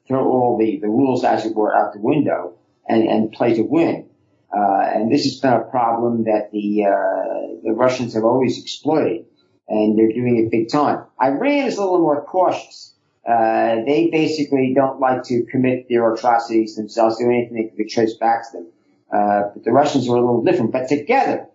throw 0.08 0.28
all 0.28 0.58
the, 0.58 0.80
the 0.80 0.90
rules, 0.90 1.24
as 1.24 1.46
it 1.46 1.56
were, 1.56 1.76
out 1.76 1.94
the 1.94 2.00
window 2.00 2.56
and, 2.88 3.08
and 3.08 3.32
play 3.32 3.54
to 3.54 3.62
win. 3.62 4.10
Uh, 4.52 4.82
and 4.94 5.12
this 5.12 5.24
has 5.24 5.40
been 5.40 5.54
a 5.54 5.64
problem 5.64 6.26
that 6.26 6.52
the, 6.52 6.86
uh, 6.86 7.31
the 7.64 7.72
Russians 7.72 8.14
have 8.14 8.24
always 8.24 8.62
exploited 8.62 9.26
and 9.68 9.98
they're 9.98 10.12
doing 10.12 10.38
it 10.38 10.52
big 10.52 10.70
time. 10.70 11.06
Iran 11.22 11.68
is 11.68 11.78
a 11.78 11.82
little 11.82 12.00
more 12.00 12.24
cautious. 12.26 12.94
Uh, 13.28 13.76
they 13.86 14.10
basically 14.12 14.74
don't 14.76 15.00
like 15.00 15.24
to 15.24 15.46
commit 15.46 15.88
their 15.88 16.14
atrocities 16.14 16.76
themselves, 16.76 17.18
do 17.20 17.26
anything 17.26 17.58
that 17.58 17.68
can 17.70 17.78
be 17.78 17.90
traced 17.90 18.20
back 18.20 18.52
to 18.52 18.58
them. 18.58 18.68
Uh, 19.14 19.42
but 19.54 19.64
the 19.64 19.72
Russians 19.72 20.10
are 20.10 20.16
a 20.16 20.20
little 20.20 20.44
different. 20.44 20.72
But 20.72 20.88
together, 20.88 21.48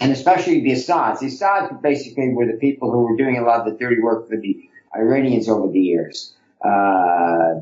and 0.00 0.12
especially 0.12 0.60
the 0.60 0.72
Assads, 0.72 1.20
the 1.20 1.26
Assads 1.26 1.72
basically 1.82 2.30
were 2.34 2.46
the 2.46 2.58
people 2.58 2.90
who 2.90 3.02
were 3.02 3.16
doing 3.16 3.36
a 3.36 3.42
lot 3.42 3.60
of 3.60 3.72
the 3.72 3.78
dirty 3.78 4.00
work 4.00 4.28
for 4.28 4.36
the 4.36 4.68
Iranians 4.94 5.48
over 5.48 5.70
the 5.70 5.80
years. 5.80 6.34
Uh, 6.64 7.60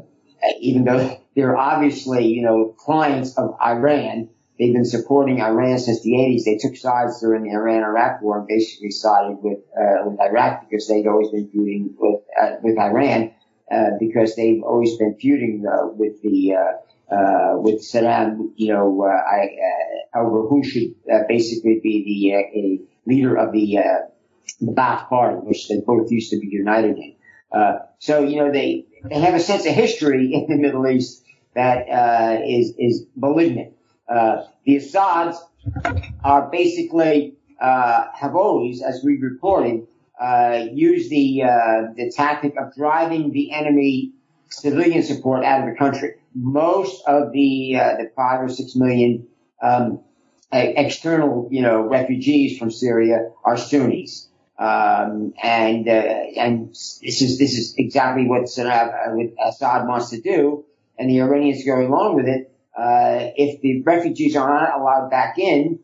even 0.60 0.84
though 0.84 1.20
they're 1.34 1.56
obviously, 1.56 2.26
you 2.26 2.42
know, 2.42 2.74
clients 2.78 3.36
of 3.36 3.56
Iran. 3.62 4.30
They've 4.58 4.72
been 4.72 4.84
supporting 4.86 5.40
Iran 5.40 5.78
since 5.78 6.02
the 6.02 6.12
80s. 6.12 6.44
They 6.44 6.56
took 6.56 6.76
sides 6.76 7.20
during 7.20 7.44
the 7.44 7.50
Iran-Iraq 7.50 8.22
war 8.22 8.38
and 8.38 8.48
basically 8.48 8.90
sided 8.90 9.38
with, 9.42 9.58
uh, 9.78 10.08
with 10.08 10.20
Iraq 10.20 10.68
because 10.68 10.88
they'd 10.88 11.06
always 11.06 11.30
been 11.30 11.48
feuding 11.50 11.94
with, 11.98 12.20
uh, 12.40 12.56
with 12.62 12.78
Iran, 12.78 13.32
uh, 13.70 13.90
because 14.00 14.34
they've 14.34 14.62
always 14.62 14.96
been 14.96 15.16
feuding, 15.20 15.64
uh, 15.66 15.88
with 15.88 16.22
the, 16.22 16.54
uh, 16.54 17.14
uh, 17.14 17.58
with 17.58 17.82
Saddam, 17.82 18.52
you 18.56 18.72
know, 18.72 19.02
uh, 19.02 19.08
I, 19.08 19.56
uh, 20.18 20.18
over 20.18 20.48
who 20.48 20.64
should 20.64 20.94
uh, 21.12 21.20
basically 21.28 21.80
be 21.82 22.04
the 22.04 22.34
uh, 22.34 22.84
leader 23.06 23.36
of 23.36 23.52
the 23.52 23.78
uh, 23.78 23.82
the 24.60 24.72
Ba'ath 24.72 25.08
Party, 25.08 25.36
which 25.38 25.68
they 25.68 25.80
both 25.80 26.10
used 26.10 26.30
to 26.30 26.38
be 26.38 26.48
united 26.48 26.96
in. 26.96 27.14
Uh, 27.52 27.78
so 27.98 28.24
you 28.24 28.36
know 28.36 28.50
they 28.50 28.86
they 29.04 29.20
have 29.20 29.34
a 29.34 29.40
sense 29.40 29.66
of 29.66 29.72
history 29.72 30.32
in 30.34 30.46
the 30.48 30.56
Middle 30.56 30.86
East 30.88 31.24
that 31.54 31.88
uh, 31.88 32.40
is 32.44 32.74
is 32.78 33.06
malignant. 33.14 33.74
Uh, 34.08 34.44
the 34.64 34.76
Assads 34.76 35.38
are 36.24 36.50
basically 36.50 37.36
uh, 37.60 38.06
have 38.14 38.36
always, 38.36 38.82
as 38.82 39.02
we 39.04 39.16
reported, 39.18 39.86
uh, 40.20 40.66
use 40.72 41.08
the 41.08 41.42
uh, 41.42 41.92
the 41.96 42.12
tactic 42.14 42.54
of 42.58 42.74
driving 42.74 43.32
the 43.32 43.52
enemy 43.52 44.12
civilian 44.48 45.02
support 45.02 45.44
out 45.44 45.60
of 45.60 45.72
the 45.72 45.78
country. 45.78 46.14
Most 46.34 47.02
of 47.06 47.32
the 47.32 47.72
the 47.74 48.10
five 48.14 48.40
or 48.40 48.48
six 48.48 48.76
million 48.76 49.26
um, 49.62 50.00
external, 50.52 51.48
you 51.50 51.62
know, 51.62 51.82
refugees 51.82 52.58
from 52.58 52.70
Syria 52.70 53.30
are 53.44 53.56
Sunnis. 53.56 54.28
Um, 54.58 55.34
and 55.42 55.86
and 55.86 56.70
this 56.70 57.20
is 57.20 57.38
this 57.38 57.58
is 57.58 57.74
exactly 57.76 58.26
what 58.26 58.44
Assad 58.44 59.86
wants 59.86 60.10
to 60.10 60.20
do, 60.20 60.64
and 60.98 61.10
the 61.10 61.20
Iranians 61.20 61.64
go 61.64 61.80
along 61.80 62.16
with 62.16 62.26
it. 62.26 62.55
Uh, 62.76 63.30
if 63.36 63.60
the 63.62 63.82
refugees 63.82 64.36
are 64.36 64.48
not 64.48 64.80
allowed 64.80 65.10
back 65.10 65.38
in, 65.38 65.78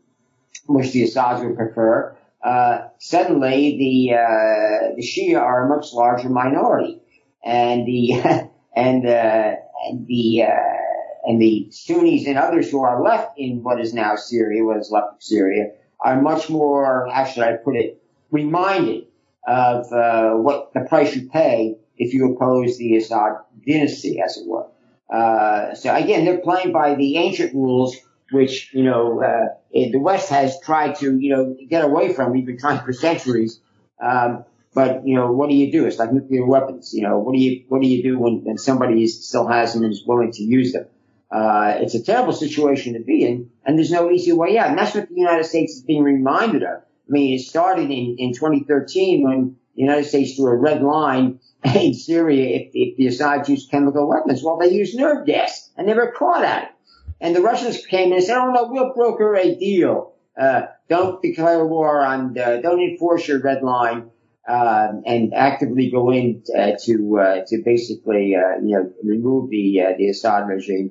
which 0.67 0.93
the 0.93 1.05
Assads 1.05 1.43
would 1.43 1.57
prefer, 1.57 2.17
uh, 2.45 2.89
suddenly 2.99 3.79
the 3.79 4.15
uh, 4.15 4.95
the 4.97 5.03
Shia 5.03 5.41
are 5.41 5.67
a 5.67 5.69
much 5.69 5.93
larger 5.93 6.29
minority, 6.29 7.01
and 7.45 7.87
the 7.87 8.13
and 8.77 9.07
uh, 9.07 9.55
and 9.89 10.07
the 10.07 10.43
uh, 10.43 10.83
and 11.25 11.41
the 11.41 11.69
Sunnis 11.71 12.27
and 12.27 12.39
others 12.39 12.71
who 12.71 12.83
are 12.83 13.03
left 13.03 13.39
in 13.39 13.63
what 13.63 13.81
is 13.81 13.95
now 13.95 14.17
Syria, 14.17 14.65
what 14.65 14.79
is 14.79 14.91
left 14.91 15.15
of 15.15 15.23
Syria, 15.23 15.71
are 16.01 16.21
much 16.21 16.51
more, 16.51 17.09
how 17.13 17.25
should 17.25 17.45
I 17.45 17.55
put 17.55 17.77
it, 17.77 18.03
reminded 18.31 19.07
of 19.47 19.93
uh, 19.93 20.33
what 20.33 20.73
the 20.75 20.81
price 20.81 21.15
you 21.15 21.29
pay 21.29 21.77
if 21.97 22.13
you 22.13 22.33
oppose 22.33 22.79
the 22.79 22.97
Assad 22.97 23.35
dynasty, 23.67 24.21
as 24.21 24.37
it 24.37 24.47
were. 24.47 24.67
Uh, 25.13 25.75
so 25.75 25.95
again, 25.95 26.25
they're 26.25 26.41
playing 26.41 26.73
by 26.73 26.95
the 26.95 27.19
ancient 27.19 27.55
rules, 27.55 27.97
which 28.31 28.73
you 28.73 28.83
know 28.83 29.23
uh, 29.23 29.49
the 29.73 29.99
West 29.99 30.31
has 30.31 30.59
tried 30.61 30.97
to 30.97 31.19
you 31.19 31.37
know 31.37 31.57
get 31.69 31.85
away 31.85 32.15
from. 32.15 32.33
We've 32.33 32.47
been 32.47 32.59
trying 32.59 32.81
for 32.85 32.93
centuries. 32.93 33.61
Um, 34.01 34.45
but 34.75 35.07
you 35.07 35.15
know, 35.15 35.31
what 35.33 35.51
do 35.51 35.55
you 35.55 35.71
do? 35.71 35.87
It's 35.87 35.99
like 35.99 36.13
nuclear 36.13 36.47
weapons. 36.47 36.95
You 36.95 37.03
know, 37.03 37.19
what 37.19 37.35
do 37.35 37.39
you 37.39 37.65
what 37.69 37.83
do 37.83 37.89
you 37.89 38.03
do 38.03 38.19
when, 38.19 38.43
when 38.45 38.57
somebody 38.57 39.07
still 39.07 39.47
has 39.47 39.75
them 39.75 39.85
and 39.85 39.93
is 39.93 40.05
willing 40.07 40.33
to 40.33 40.43
use 40.43 40.73
them? 40.73 40.87
Uh, 41.31 41.75
it's 41.81 41.95
a 41.95 42.03
terrible 42.03 42.33
situation 42.33 42.95
to 42.95 43.01
be 43.01 43.25
in, 43.25 43.51
and 43.65 43.79
there's 43.79 43.91
no 43.91 44.11
easy 44.11 44.33
way 44.33 44.59
out. 44.59 44.69
And 44.69 44.79
that's 44.79 44.95
what 44.95 45.09
the 45.09 45.15
United 45.15 45.45
States 45.45 45.75
is 45.75 45.83
being 45.83 46.03
reminded 46.03 46.63
of. 46.63 46.81
I 46.81 47.11
mean, 47.11 47.35
it 47.35 47.41
started 47.41 47.91
in, 47.91 48.17
in 48.19 48.33
2013 48.33 49.23
when 49.23 49.57
the 49.75 49.83
United 49.83 50.05
States 50.05 50.37
drew 50.37 50.49
a 50.49 50.57
red 50.57 50.83
line 50.83 51.41
in 51.75 51.95
Syria 51.95 52.57
if, 52.57 52.71
if 52.75 52.97
the 52.97 53.07
Assads 53.09 53.49
used 53.49 53.71
chemical 53.71 54.09
weapons. 54.09 54.43
Well, 54.43 54.59
they 54.59 54.71
used 54.73 54.97
nerve 54.97 55.27
gas, 55.27 55.71
and 55.77 55.89
they 55.89 55.95
were 55.95 56.13
caught 56.13 56.45
at 56.45 56.65
it. 56.65 56.69
And 57.21 57.37
the 57.37 57.41
Russians 57.41 57.87
came 57.87 58.09
in 58.09 58.15
and 58.15 58.25
said, 58.25 58.37
"Oh 58.37 58.51
no, 58.51 58.69
we'll 58.69 58.93
broker 58.95 59.37
a 59.37 59.55
deal. 59.55 60.15
Uh, 60.39 60.63
don't 60.89 61.23
declare 61.23 61.65
war 61.65 62.05
on. 62.05 62.35
Don't 62.35 62.81
enforce 62.81 63.29
your 63.29 63.41
red 63.41 63.63
line." 63.63 64.11
Um, 64.49 65.05
and 65.07 65.33
actively 65.33 65.89
go 65.89 66.11
in 66.11 66.43
uh, 66.53 66.73
to 66.85 67.19
uh, 67.21 67.45
to 67.47 67.63
basically 67.65 68.35
uh, 68.35 68.59
you 68.61 68.77
know 68.77 68.93
remove 69.05 69.51
the 69.51 69.81
the 69.97 70.09
Assad 70.09 70.49
regime, 70.49 70.91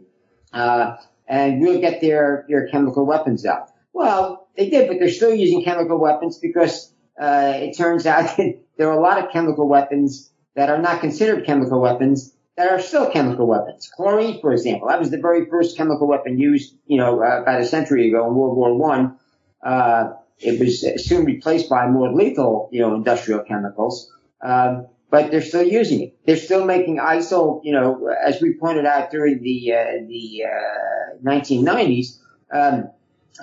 uh, 0.53 0.95
and 1.27 1.59
we'll 1.59 1.81
get 1.81 1.99
their 1.99 2.45
their 2.47 2.69
chemical 2.69 3.05
weapons 3.05 3.45
out. 3.45 3.67
Well, 3.91 4.47
they 4.55 4.69
did, 4.69 4.87
but 4.87 4.99
they're 4.99 5.09
still 5.09 5.35
using 5.35 5.63
chemical 5.63 5.99
weapons 5.99 6.37
because 6.37 6.93
uh, 7.19 7.53
it 7.55 7.77
turns 7.77 8.05
out 8.05 8.37
that 8.37 8.59
there 8.77 8.89
are 8.89 8.97
a 8.97 9.01
lot 9.01 9.23
of 9.23 9.31
chemical 9.31 9.67
weapons 9.67 10.31
that 10.55 10.69
are 10.69 10.81
not 10.81 11.01
considered 11.01 11.45
chemical 11.45 11.79
weapons 11.79 12.33
that 12.57 12.69
are 12.69 12.81
still 12.81 13.09
chemical 13.09 13.47
weapons. 13.47 13.89
Chlorine, 13.95 14.41
for 14.41 14.51
example, 14.51 14.87
that 14.89 14.99
was 14.99 15.09
the 15.09 15.17
very 15.17 15.45
first 15.45 15.77
chemical 15.77 16.07
weapon 16.07 16.37
used, 16.37 16.75
you 16.85 16.97
know, 16.97 17.21
about 17.21 17.61
a 17.61 17.65
century 17.65 18.09
ago 18.09 18.27
in 18.27 18.35
World 18.35 18.57
War 18.57 18.77
One. 18.77 19.17
It 20.41 20.59
was 20.59 21.05
soon 21.05 21.25
replaced 21.25 21.69
by 21.69 21.87
more 21.87 22.11
lethal, 22.11 22.69
you 22.71 22.81
know, 22.81 22.95
industrial 22.95 23.43
chemicals. 23.43 24.11
Um, 24.41 24.87
but 25.11 25.29
they're 25.29 25.41
still 25.41 25.67
using 25.67 26.01
it. 26.01 26.17
They're 26.25 26.37
still 26.37 26.65
making 26.65 26.97
ISIL, 26.97 27.61
you 27.63 27.73
know, 27.73 28.07
as 28.07 28.41
we 28.41 28.53
pointed 28.53 28.85
out 28.85 29.11
during 29.11 29.43
the 29.43 29.73
uh, 29.73 30.05
the 30.07 30.45
uh, 30.45 31.17
1990s. 31.23 32.17
Um, 32.51 32.89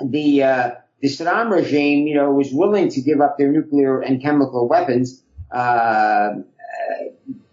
the 0.04 0.42
uh, 0.42 0.70
the 1.00 1.08
Saddam 1.08 1.50
regime, 1.50 2.06
you 2.06 2.14
know, 2.14 2.32
was 2.32 2.52
willing 2.52 2.88
to 2.90 3.00
give 3.00 3.20
up 3.20 3.38
their 3.38 3.50
nuclear 3.50 4.00
and 4.00 4.20
chemical 4.20 4.68
weapons 4.68 5.22
uh, 5.50 6.30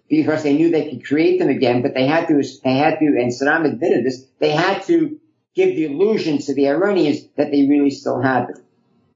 because 0.10 0.44
they 0.44 0.54
knew 0.54 0.72
they 0.72 0.90
could 0.90 1.06
create 1.06 1.40
them 1.40 1.50
again. 1.50 1.82
But 1.82 1.94
they 1.94 2.08
had 2.08 2.28
to, 2.28 2.42
they 2.64 2.74
had 2.74 3.00
to, 3.00 3.06
and 3.06 3.32
Saddam 3.32 3.66
admitted 3.66 4.06
this. 4.06 4.26
They 4.40 4.52
had 4.52 4.84
to 4.84 5.20
give 5.54 5.76
the 5.76 5.86
illusion 5.86 6.40
to 6.40 6.54
the 6.54 6.68
Iranians 6.70 7.28
that 7.38 7.52
they 7.52 7.66
really 7.68 7.92
still 7.92 8.22
had 8.22 8.48
them. 8.48 8.64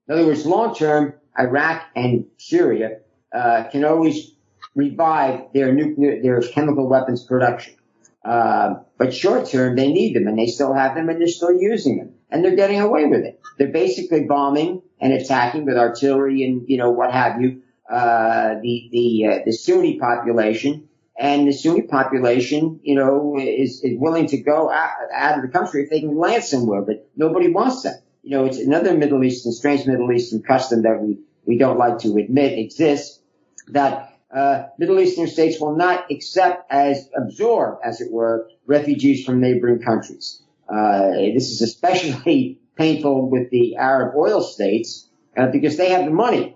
In 0.08 0.16
other 0.16 0.26
words, 0.26 0.46
long 0.46 0.76
term, 0.76 1.14
Iraq 1.38 1.84
and 1.96 2.26
Syria 2.38 3.00
uh, 3.34 3.66
can 3.72 3.86
always 3.86 4.32
revive 4.76 5.52
their 5.54 5.74
nuclear, 5.74 6.22
their 6.22 6.42
chemical 6.42 6.88
weapons 6.88 7.24
production. 7.24 7.76
Uh, 8.24 8.76
but 8.98 9.14
short 9.14 9.48
term, 9.48 9.76
they 9.76 9.92
need 9.92 10.16
them, 10.16 10.28
and 10.28 10.38
they 10.38 10.48
still 10.48 10.74
have 10.74 10.96
them, 10.96 11.10
and 11.10 11.20
they're 11.20 11.28
still 11.28 11.54
using 11.54 11.98
them, 11.98 12.14
and 12.30 12.44
they're 12.44 12.56
getting 12.56 12.80
away 12.80 13.06
with 13.06 13.22
it. 13.22 13.40
They're 13.58 13.72
basically 13.72 14.26
bombing 14.26 14.82
and 15.00 15.14
attacking 15.14 15.66
with 15.66 15.78
artillery 15.78 16.44
and 16.44 16.68
you 16.68 16.78
know 16.78 16.92
what 16.92 17.12
have 17.12 17.42
you 17.42 17.62
uh, 17.90 18.56
the 18.62 18.90
the 18.92 19.26
uh, 19.26 19.40
the 19.46 19.52
Sunni 19.52 20.00
population, 20.00 20.90
and 21.18 21.48
the 21.48 21.54
Sunni 21.54 21.84
population, 21.84 22.80
you 22.84 22.96
know, 22.96 23.38
is, 23.40 23.82
is 23.84 23.98
willing 23.98 24.28
to 24.28 24.38
go 24.38 24.70
out, 24.72 24.92
out 25.14 25.38
of 25.38 25.42
the 25.42 25.50
country 25.50 25.84
if 25.84 25.90
they 25.90 26.02
can 26.02 26.18
land 26.18 26.44
somewhere, 26.44 26.82
but 26.82 27.10
nobody 27.16 27.52
wants 27.52 27.82
them 27.84 27.96
you 28.24 28.32
know, 28.32 28.46
it's 28.46 28.60
another 28.60 28.96
Middle 28.96 29.24
Eastern, 29.24 29.52
strange 29.52 29.86
Middle 29.86 30.12
Eastern 30.12 30.42
custom 30.42 30.84
that 30.84 31.02
we, 31.02 31.20
we 31.46 31.58
don't 31.58 31.78
like 31.78 32.00
to 32.00 32.18
admit 32.18 32.58
exists, 32.58 33.20
that 33.70 34.14
uh, 34.32 34.66
Middle 34.78 35.00
Eastern 35.00 35.28
states 35.28 35.60
will 35.60 35.76
not 35.76 36.12
accept 36.12 36.72
as 36.72 37.10
absorb, 37.16 37.80
as 37.84 38.02
it 38.02 38.12
were, 38.12 38.48
refugees 38.66 39.26
from 39.26 39.40
neighboring 39.40 39.82
countries. 39.82 40.42
Uh, 40.72 41.12
this 41.34 41.50
is 41.50 41.62
especially 41.62 42.60
painful 42.78 43.30
with 43.30 43.50
the 43.50 43.76
Arab 43.76 44.16
oil 44.16 44.42
states 44.42 45.10
uh, 45.38 45.48
because 45.48 45.78
they 45.78 45.90
have 45.90 46.06
the 46.06 46.12
money. 46.12 46.56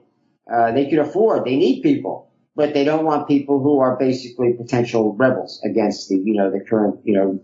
Uh, 0.52 0.72
they 0.72 0.90
could 0.90 1.00
afford. 1.00 1.46
They 1.46 1.56
need 1.56 1.82
people, 1.82 2.32
but 2.56 2.74
they 2.74 2.84
don't 2.84 3.06
want 3.06 3.28
people 3.28 3.62
who 3.62 3.80
are 3.80 3.98
basically 3.98 4.54
potential 4.54 5.16
rebels 5.16 5.62
against 5.64 6.10
the, 6.10 6.16
you 6.18 6.36
know, 6.36 6.52
the 6.52 6.60
current, 6.60 7.00
you 7.04 7.14
know, 7.14 7.42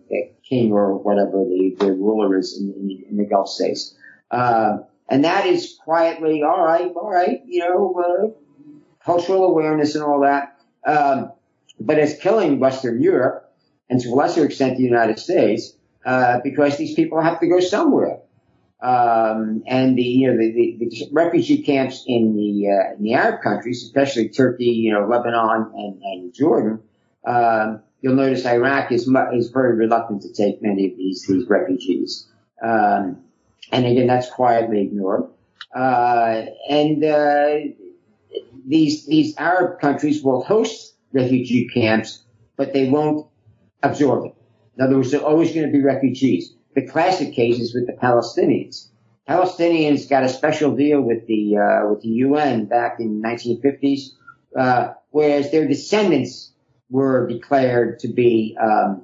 king 0.48 0.72
or 0.72 0.98
whatever 0.98 1.46
the, 1.46 1.76
the 1.80 1.94
ruler 1.94 2.38
is 2.38 2.60
in, 2.60 2.74
in, 2.74 3.06
in 3.12 3.18
the 3.18 3.26
Gulf 3.26 3.50
states. 3.50 3.96
Uh, 4.30 4.80
and 5.08 5.24
that 5.24 5.46
is 5.46 5.78
quietly, 5.84 6.44
all 6.44 6.64
right, 6.64 6.92
all 6.96 7.10
right, 7.10 7.42
you 7.46 7.60
know, 7.60 7.96
uh, 7.96 9.04
cultural 9.04 9.46
awareness 9.46 9.96
and 9.96 10.04
all 10.04 10.22
that. 10.22 10.60
Um, 10.86 11.32
but 11.80 11.98
it's 11.98 12.22
killing 12.22 12.60
Western 12.60 13.02
Europe 13.02 13.52
and 13.90 14.00
to 14.02 14.10
a 14.10 14.16
lesser 14.16 14.46
extent 14.46 14.78
the 14.78 14.84
United 14.84 15.20
States, 15.20 15.74
uh, 16.06 16.40
because 16.44 16.78
these 16.78 16.94
people 16.96 17.22
have 17.22 17.40
to 17.40 17.48
go 17.48 17.60
somewhere. 17.60 18.20
Um, 18.82 19.64
and 19.68 19.98
the, 19.98 20.04
you 20.04 20.32
know, 20.32 20.38
the, 20.38 20.52
the, 20.52 20.78
the 20.80 21.10
refugee 21.12 21.64
camps 21.64 22.04
in 22.08 22.36
the, 22.36 22.70
uh, 22.70 22.96
in 22.96 23.04
the 23.04 23.14
Arab 23.14 23.42
countries, 23.42 23.84
especially 23.84 24.30
Turkey, 24.30 24.66
you 24.66 24.94
know, 24.94 25.06
Lebanon 25.06 25.72
and, 25.76 26.02
and 26.02 26.34
Jordan, 26.34 26.80
um, 27.28 27.82
you'll 28.02 28.16
notice 28.16 28.46
Iraq 28.46 28.92
is, 28.94 29.12
is 29.34 29.50
very 29.50 29.76
reluctant 29.76 30.22
to 30.22 30.32
take 30.32 30.62
many 30.62 30.90
of 30.90 30.98
these, 30.98 31.26
these 31.28 31.48
refugees. 31.50 32.30
Um, 32.64 33.24
and 33.72 33.86
again, 33.86 34.08
that's 34.08 34.30
quietly 34.30 34.82
ignored. 34.82 35.26
Uh, 35.76 36.46
and 36.70 37.04
uh, 37.04 37.56
these 38.66 39.06
these 39.06 39.36
Arab 39.38 39.80
countries 39.80 40.24
will 40.24 40.44
host 40.44 40.96
refugee 41.12 41.70
camps, 41.74 42.24
but 42.56 42.74
they 42.74 42.90
won't 42.90 43.28
absorb 43.84 44.24
them. 44.24 44.34
In 44.80 44.86
other 44.86 44.96
words, 44.96 45.12
there 45.12 45.20
are 45.20 45.26
always 45.26 45.54
going 45.54 45.66
to 45.66 45.72
be 45.72 45.84
refugees. 45.84 46.54
The 46.74 46.88
classic 46.88 47.34
case 47.34 47.60
is 47.60 47.76
with 47.76 47.86
the 47.86 47.92
Palestinians. 47.92 48.88
Palestinians 49.28 50.10
got 50.10 50.24
a 50.24 50.30
special 50.30 50.74
deal 50.74 51.02
with 51.02 51.28
the 51.28 51.58
uh, 51.58 51.90
with 51.90 52.02
the 52.02 52.08
UN 52.08 52.66
back 52.66 53.02
in 53.02 53.22
the 53.22 53.28
1950s, 53.28 54.12
uh, 54.58 54.94
whereas 55.12 55.52
their 55.52 55.68
descendants 55.68 56.54
were 56.90 57.28
declared 57.28 58.00
to 58.00 58.08
be 58.08 58.58
um, 58.58 59.04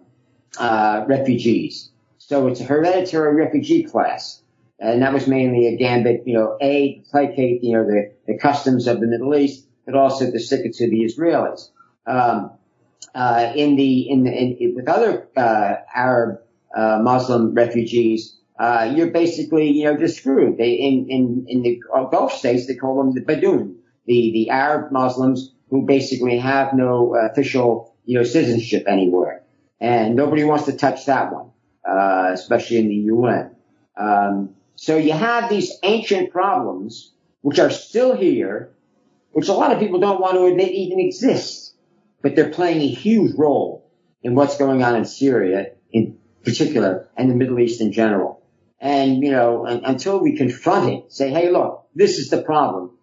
uh, 0.58 1.04
refugees. 1.08 1.92
So 2.20 2.48
it's 2.48 2.62
a 2.62 2.64
hereditary 2.64 3.36
refugee 3.36 3.84
class. 3.84 4.42
And 4.80 5.02
that 5.02 5.14
was 5.14 5.28
mainly 5.28 5.68
a 5.68 5.78
gambit, 5.78 6.24
you 6.26 6.36
know, 6.36 6.58
A, 6.62 7.04
placate, 7.12 7.64
you 7.64 7.74
know, 7.74 7.86
the, 7.86 8.14
the 8.28 8.38
customs 8.38 8.88
of 8.88 9.02
the 9.02 9.08
Middle 9.08 9.36
East, 9.36 9.68
but 9.86 9.96
also 9.96 10.32
to 10.32 10.40
stick 10.40 10.66
it 10.66 10.74
to 10.76 10.90
the 10.90 11.04
Israelis. 11.04 11.70
Um, 12.08 12.52
uh, 13.16 13.54
in 13.56 13.76
the, 13.78 14.10
in, 14.10 14.24
the, 14.24 14.32
in 14.32 14.76
with 14.76 14.88
other, 14.88 15.28
uh, 15.38 15.76
Arab, 15.94 16.40
uh, 16.76 17.00
Muslim 17.02 17.54
refugees, 17.54 18.38
uh, 18.60 18.92
you're 18.94 19.12
basically, 19.12 19.72
you 19.72 19.86
know, 19.86 19.98
just 19.98 20.18
screwed. 20.18 20.58
They, 20.58 20.74
in, 20.74 21.08
in, 21.10 21.46
in 21.48 21.62
the 21.62 21.82
Gulf 22.12 22.34
states, 22.34 22.68
they 22.68 22.76
call 22.76 22.98
them 22.98 23.14
the 23.14 23.22
Badun, 23.22 23.76
the, 24.06 24.32
the 24.34 24.50
Arab 24.50 24.92
Muslims 24.92 25.54
who 25.70 25.86
basically 25.86 26.38
have 26.38 26.74
no 26.74 27.16
official, 27.16 27.96
you 28.06 28.18
know, 28.18 28.24
citizenship 28.24 28.86
anywhere. 28.88 29.44
And 29.80 30.16
nobody 30.16 30.44
wants 30.44 30.66
to 30.66 30.74
touch 30.74 31.06
that 31.06 31.34
one, 31.34 31.52
uh, 31.90 32.30
especially 32.34 32.78
in 32.78 32.88
the 32.88 32.96
UN. 32.96 33.56
Um, 33.98 34.56
so 34.76 34.98
you 34.98 35.14
have 35.14 35.50
these 35.50 35.74
ancient 35.84 36.32
problems, 36.32 37.14
which 37.42 37.60
are 37.60 37.70
still 37.70 38.16
here, 38.16 38.72
which 39.32 39.48
a 39.48 39.54
lot 39.54 39.72
of 39.72 39.80
people 39.80 40.00
don't 40.00 40.22
want 40.22 40.36
to 40.36 40.46
admit 40.46 40.72
even 40.72 41.00
exists, 41.00 41.74
but 42.26 42.36
they're 42.36 42.50
playing 42.50 42.82
a 42.82 42.88
huge 42.88 43.36
role 43.38 43.88
in 44.24 44.34
what's 44.34 44.58
going 44.58 44.82
on 44.84 44.96
in 44.96 45.06
Syria 45.06 45.74
in 45.94 46.18
particular 46.44 47.08
and 47.16 47.30
the 47.30 47.36
Middle 47.36 47.60
East 47.60 47.82
in 47.82 47.92
general. 47.92 48.42
And, 48.80 49.22
you 49.22 49.30
know, 49.30 49.68
until 49.68 50.18
we 50.18 50.36
confront 50.36 50.90
it, 50.90 51.14
say, 51.14 51.30
hey, 51.30 51.52
look, 51.52 51.88
this 51.94 52.18
is 52.18 52.32
the 52.32 52.42
problem. 52.42 52.98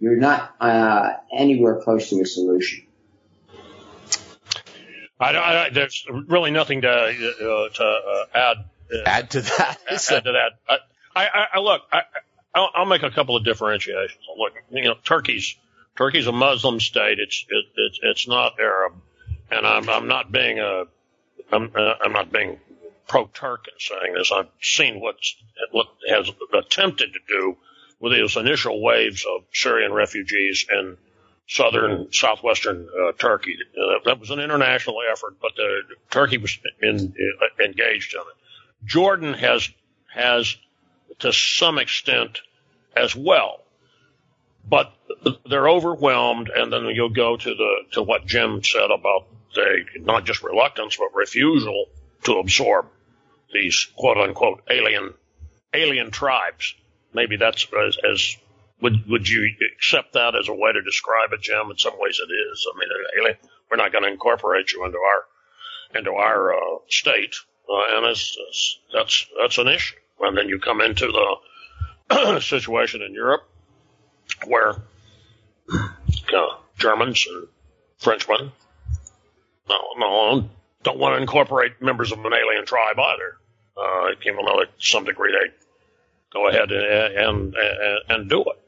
You're 0.00 0.16
not 0.16 0.56
uh, 0.58 1.10
anywhere 1.32 1.82
close 1.82 2.10
to 2.10 2.20
a 2.20 2.26
solution. 2.26 2.84
I, 5.20 5.36
I, 5.36 5.70
there's 5.70 6.04
really 6.26 6.50
nothing 6.50 6.80
to 6.80 6.90
uh, 6.90 7.68
to 7.68 7.84
uh, 7.84 8.24
add. 8.34 8.56
Uh, 8.92 9.02
add 9.06 9.30
to 9.30 9.42
that. 9.42 9.78
add, 9.88 10.00
add 10.10 10.24
to 10.24 10.32
that. 10.32 10.80
I, 11.14 11.28
I, 11.54 11.60
look. 11.60 11.82
I, 11.92 12.02
I'll, 12.52 12.70
I'll, 12.74 12.86
make 12.86 13.04
a 13.04 13.10
couple 13.12 13.36
of 13.36 13.44
differentiations. 13.44 14.18
Look, 14.36 14.54
you 14.72 14.82
know, 14.82 14.96
Turkey's 15.04 15.54
Turkey's 15.96 16.26
a 16.26 16.32
Muslim 16.32 16.80
state. 16.80 17.18
It's 17.18 17.44
it, 17.48 17.64
it's 17.76 18.00
it's 18.02 18.28
not 18.28 18.58
Arab, 18.60 18.94
and 19.50 19.66
I'm 19.66 19.88
I'm 19.88 20.08
not 20.08 20.32
being 20.32 20.58
a 20.58 20.84
I'm 21.52 21.70
uh, 21.74 21.94
I'm 22.02 22.12
not 22.12 22.32
being 22.32 22.58
pro-Turk 23.06 23.66
in 23.68 23.78
saying 23.78 24.14
this. 24.14 24.32
I've 24.32 24.48
seen 24.60 25.00
what's 25.00 25.36
what 25.70 25.88
has 26.08 26.30
attempted 26.52 27.12
to 27.12 27.20
do 27.28 27.56
with 28.00 28.12
those 28.12 28.36
initial 28.36 28.82
waves 28.82 29.24
of 29.24 29.44
Syrian 29.52 29.92
refugees 29.92 30.66
in 30.70 30.96
southern, 31.48 32.12
southwestern 32.12 32.88
uh, 32.88 33.12
Turkey. 33.12 33.56
Uh, 33.76 33.98
that 34.04 34.18
was 34.18 34.30
an 34.30 34.40
international 34.40 34.96
effort, 35.10 35.36
but 35.40 35.52
the, 35.56 35.82
Turkey 36.10 36.38
was 36.38 36.58
in, 36.82 37.14
uh, 37.40 37.64
engaged 37.64 38.14
in 38.14 38.20
it. 38.20 38.86
Jordan 38.86 39.34
has 39.34 39.68
has 40.12 40.56
to 41.20 41.32
some 41.32 41.78
extent 41.78 42.40
as 42.96 43.14
well, 43.14 43.63
but 44.68 44.92
they're 45.48 45.68
overwhelmed. 45.68 46.50
And 46.54 46.72
then 46.72 46.84
you'll 46.86 47.10
go 47.10 47.36
to 47.36 47.54
the 47.54 47.74
to 47.92 48.02
what 48.02 48.26
Jim 48.26 48.62
said 48.62 48.90
about 48.90 49.26
the 49.54 49.84
not 50.00 50.24
just 50.24 50.42
reluctance 50.42 50.96
but 50.96 51.14
refusal 51.14 51.86
to 52.24 52.38
absorb 52.38 52.86
these 53.52 53.86
quote 53.96 54.16
unquote 54.16 54.62
alien 54.70 55.14
alien 55.74 56.10
tribes. 56.10 56.74
Maybe 57.12 57.36
that's 57.36 57.66
as, 57.86 57.96
as 58.10 58.36
would 58.80 59.08
would 59.08 59.28
you 59.28 59.48
accept 59.76 60.14
that 60.14 60.34
as 60.34 60.48
a 60.48 60.54
way 60.54 60.72
to 60.72 60.82
describe 60.82 61.32
it, 61.32 61.40
Jim? 61.42 61.70
In 61.70 61.78
some 61.78 61.94
ways, 61.98 62.20
it 62.20 62.32
is. 62.32 62.66
I 62.74 62.78
mean, 62.78 62.88
alien, 63.18 63.36
we're 63.70 63.76
not 63.76 63.92
going 63.92 64.04
to 64.04 64.10
incorporate 64.10 64.72
you 64.72 64.84
into 64.84 64.98
our 64.98 65.98
into 65.98 66.12
our 66.12 66.54
uh, 66.54 66.78
state, 66.88 67.34
uh, 67.70 67.96
and 67.96 68.06
it's, 68.06 68.36
it's, 68.48 68.78
that's 68.92 69.26
that's 69.40 69.58
an 69.58 69.68
issue. 69.68 69.96
And 70.20 70.36
then 70.36 70.48
you 70.48 70.58
come 70.58 70.80
into 70.80 71.06
the 72.08 72.40
situation 72.40 73.02
in 73.02 73.14
Europe 73.14 73.42
where 74.46 74.76
uh, 75.72 76.48
Germans 76.78 77.26
and 77.28 77.48
Frenchmen 77.98 78.52
no, 79.68 79.78
no, 79.96 80.48
don't 80.82 80.98
want 80.98 81.16
to 81.16 81.20
incorporate 81.20 81.80
members 81.80 82.12
of 82.12 82.24
an 82.24 82.32
alien 82.32 82.66
tribe 82.66 82.98
either. 82.98 83.36
Uh, 83.76 84.10
even 84.24 84.44
though 84.44 84.60
to 84.60 84.68
some 84.78 85.04
degree 85.04 85.32
they 85.32 85.52
go 86.32 86.48
ahead 86.48 86.70
and 86.70 87.16
and, 87.16 87.54
and, 87.56 87.98
and 88.08 88.30
do 88.30 88.42
it. 88.42 88.60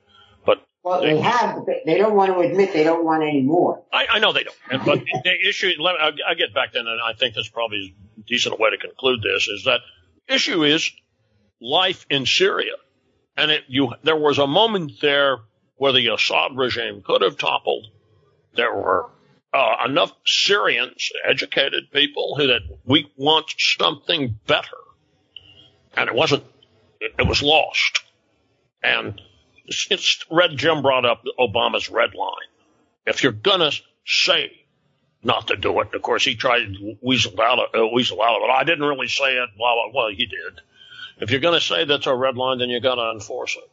But 0.44 0.64
well, 0.82 1.00
they, 1.00 1.14
they 1.14 1.20
have. 1.20 1.64
They 1.84 1.98
don't 1.98 2.14
want 2.14 2.32
to 2.32 2.40
admit 2.40 2.72
they 2.72 2.82
don't 2.82 3.04
want 3.04 3.22
any 3.22 3.42
more. 3.42 3.84
I, 3.92 4.06
I 4.14 4.18
know 4.18 4.32
they 4.32 4.44
don't. 4.44 4.84
But 4.84 5.04
the 5.24 5.48
issue, 5.48 5.74
Let, 5.78 5.94
I, 6.00 6.10
I 6.28 6.34
get 6.34 6.52
back 6.52 6.72
then, 6.72 6.88
and 6.88 7.00
I 7.00 7.12
think 7.12 7.34
that's 7.36 7.48
probably 7.48 7.94
a 8.18 8.20
decent 8.22 8.58
way 8.58 8.70
to 8.70 8.78
conclude 8.78 9.22
this: 9.22 9.46
is 9.46 9.64
that 9.64 9.80
issue 10.26 10.64
is 10.64 10.90
life 11.60 12.04
in 12.10 12.26
Syria, 12.26 12.74
and 13.36 13.52
it, 13.52 13.62
you 13.68 13.92
there 14.02 14.16
was 14.16 14.38
a 14.38 14.46
moment 14.48 15.00
there 15.00 15.38
where 15.76 15.92
the 15.92 16.08
Assad 16.08 16.56
regime 16.56 17.02
could 17.02 17.22
have 17.22 17.36
toppled. 17.36 17.86
There 18.54 18.74
were 18.74 19.10
uh, 19.52 19.76
enough 19.86 20.12
Syrians, 20.24 21.10
educated 21.24 21.90
people, 21.92 22.34
who 22.36 22.48
that 22.48 22.62
we 22.84 23.10
want 23.16 23.54
something 23.58 24.38
better, 24.46 24.76
and 25.96 26.08
it 26.08 26.14
wasn't. 26.14 26.44
It, 27.00 27.26
was 27.26 27.42
lost, 27.42 28.00
and 28.82 29.20
it's, 29.66 30.24
Red 30.30 30.56
Jim 30.56 30.80
brought 30.80 31.04
up 31.04 31.22
Obama's 31.38 31.90
red 31.90 32.14
line. 32.14 32.32
If 33.06 33.22
you're 33.22 33.32
gonna 33.32 33.70
say 34.06 34.50
not 35.22 35.48
to 35.48 35.56
do 35.56 35.78
it, 35.80 35.94
of 35.94 36.02
course 36.02 36.24
he 36.24 36.36
tried 36.36 36.64
to 36.64 36.96
weasel 37.02 37.38
out 37.40 37.58
of, 37.58 37.80
uh, 37.80 37.86
weasel 37.92 38.22
out 38.22 38.36
of 38.36 38.48
it. 38.48 38.50
I 38.50 38.64
didn't 38.64 38.84
really 38.84 39.08
say 39.08 39.36
it. 39.36 39.50
Well, 39.58 39.90
well, 39.94 40.08
he 40.08 40.26
did. 40.26 40.60
If 41.18 41.30
you're 41.30 41.40
to 41.40 41.60
say 41.60 41.84
that's 41.84 42.06
a 42.06 42.14
red 42.14 42.36
line, 42.36 42.58
then 42.58 42.68
you 42.68 42.80
got 42.80 42.96
to 42.96 43.10
enforce 43.12 43.56
it. 43.56 43.70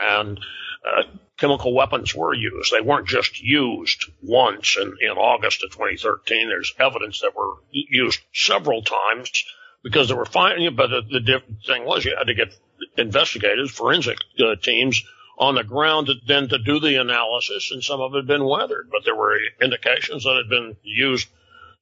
And 0.00 0.40
uh, 0.84 1.02
chemical 1.36 1.74
weapons 1.74 2.14
were 2.14 2.34
used. 2.34 2.72
They 2.72 2.80
weren't 2.80 3.08
just 3.08 3.42
used 3.42 4.10
once 4.22 4.76
in, 4.80 4.96
in 5.00 5.10
August 5.10 5.62
of 5.64 5.70
2013. 5.72 6.48
There's 6.48 6.74
evidence 6.78 7.20
that 7.20 7.36
were 7.36 7.54
used 7.70 8.20
several 8.32 8.82
times 8.82 9.44
because 9.82 10.08
they 10.08 10.14
were 10.14 10.26
finding, 10.26 10.74
but 10.74 10.88
the, 10.88 11.02
the 11.02 11.42
thing 11.66 11.84
was 11.84 12.04
you 12.04 12.14
had 12.16 12.26
to 12.26 12.34
get 12.34 12.54
investigators, 12.96 13.70
forensic 13.70 14.18
uh, 14.38 14.56
teams 14.56 15.02
on 15.38 15.54
the 15.54 15.64
ground 15.64 16.08
to, 16.08 16.14
then 16.26 16.48
to 16.48 16.58
do 16.58 16.80
the 16.80 17.00
analysis, 17.00 17.70
and 17.72 17.82
some 17.82 18.00
of 18.00 18.14
it 18.14 18.18
had 18.18 18.26
been 18.26 18.44
weathered, 18.44 18.90
but 18.90 19.04
there 19.04 19.16
were 19.16 19.38
indications 19.60 20.24
that 20.24 20.36
had 20.36 20.50
been 20.50 20.76
used 20.82 21.26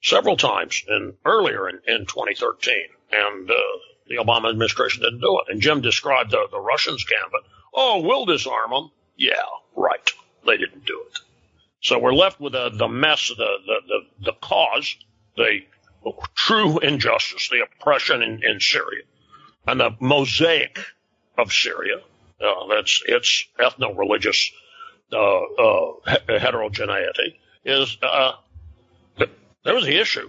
several 0.00 0.36
times 0.36 0.82
in 0.88 1.14
earlier 1.24 1.68
in, 1.68 1.80
in 1.86 2.06
2013, 2.06 2.74
and 3.10 3.50
uh, 3.50 3.54
the 4.06 4.16
Obama 4.16 4.50
administration 4.50 5.02
didn't 5.02 5.20
do 5.20 5.40
it. 5.40 5.52
And 5.52 5.60
Jim 5.60 5.80
described 5.80 6.30
the, 6.30 6.46
the 6.50 6.60
Russians' 6.60 7.04
gambit. 7.04 7.42
Oh, 7.80 8.00
we'll 8.00 8.26
disarm 8.26 8.72
them. 8.72 8.90
Yeah, 9.16 9.34
right. 9.76 10.10
They 10.44 10.56
didn't 10.56 10.84
do 10.84 11.00
it. 11.06 11.20
So 11.80 12.00
we're 12.00 12.12
left 12.12 12.40
with 12.40 12.52
the, 12.52 12.70
the 12.70 12.88
mess, 12.88 13.28
the, 13.28 13.36
the, 13.36 13.76
the, 13.86 14.00
the 14.24 14.32
cause, 14.32 14.96
the 15.36 15.60
true 16.34 16.80
injustice, 16.80 17.48
the 17.50 17.62
oppression 17.62 18.20
in, 18.20 18.42
in 18.42 18.58
Syria, 18.58 19.04
and 19.68 19.78
the 19.78 19.90
mosaic 20.00 20.80
of 21.38 21.52
Syria. 21.52 21.98
Uh, 22.40 22.66
that's 22.68 23.00
its 23.06 23.46
ethno-religious 23.60 24.50
uh, 25.12 25.40
uh, 25.40 25.92
heterogeneity. 26.26 27.38
Is 27.64 27.96
uh, 28.02 28.32
there 29.64 29.74
was 29.74 29.84
the 29.84 30.00
issue. 30.00 30.28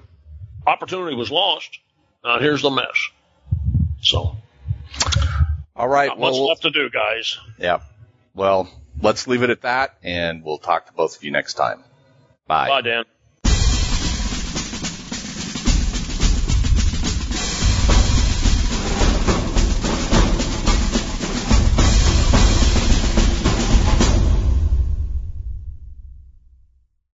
Opportunity 0.68 1.16
was 1.16 1.32
lost. 1.32 1.80
Uh, 2.24 2.40
here's 2.40 2.62
the 2.62 2.70
mess. 2.70 3.10
So, 4.02 4.38
all 5.80 5.88
right, 5.88 6.16
what's 6.18 6.38
well, 6.38 6.48
left 6.48 6.64
to 6.64 6.72
do, 6.72 6.90
guys? 6.90 7.38
Yeah. 7.58 7.80
Well, 8.36 8.70
let's 9.02 9.28
leave 9.28 9.44
it 9.44 9.50
at 9.50 9.62
that, 9.62 9.96
and 10.04 10.44
we'll 10.44 10.58
talk 10.58 10.88
to 10.88 10.94
both 10.94 11.16
of 11.16 11.24
you 11.24 11.32
next 11.32 11.54
time. 11.54 11.84
Bye. 12.48 12.68
Bye, 12.68 12.82
Dan. 12.82 13.06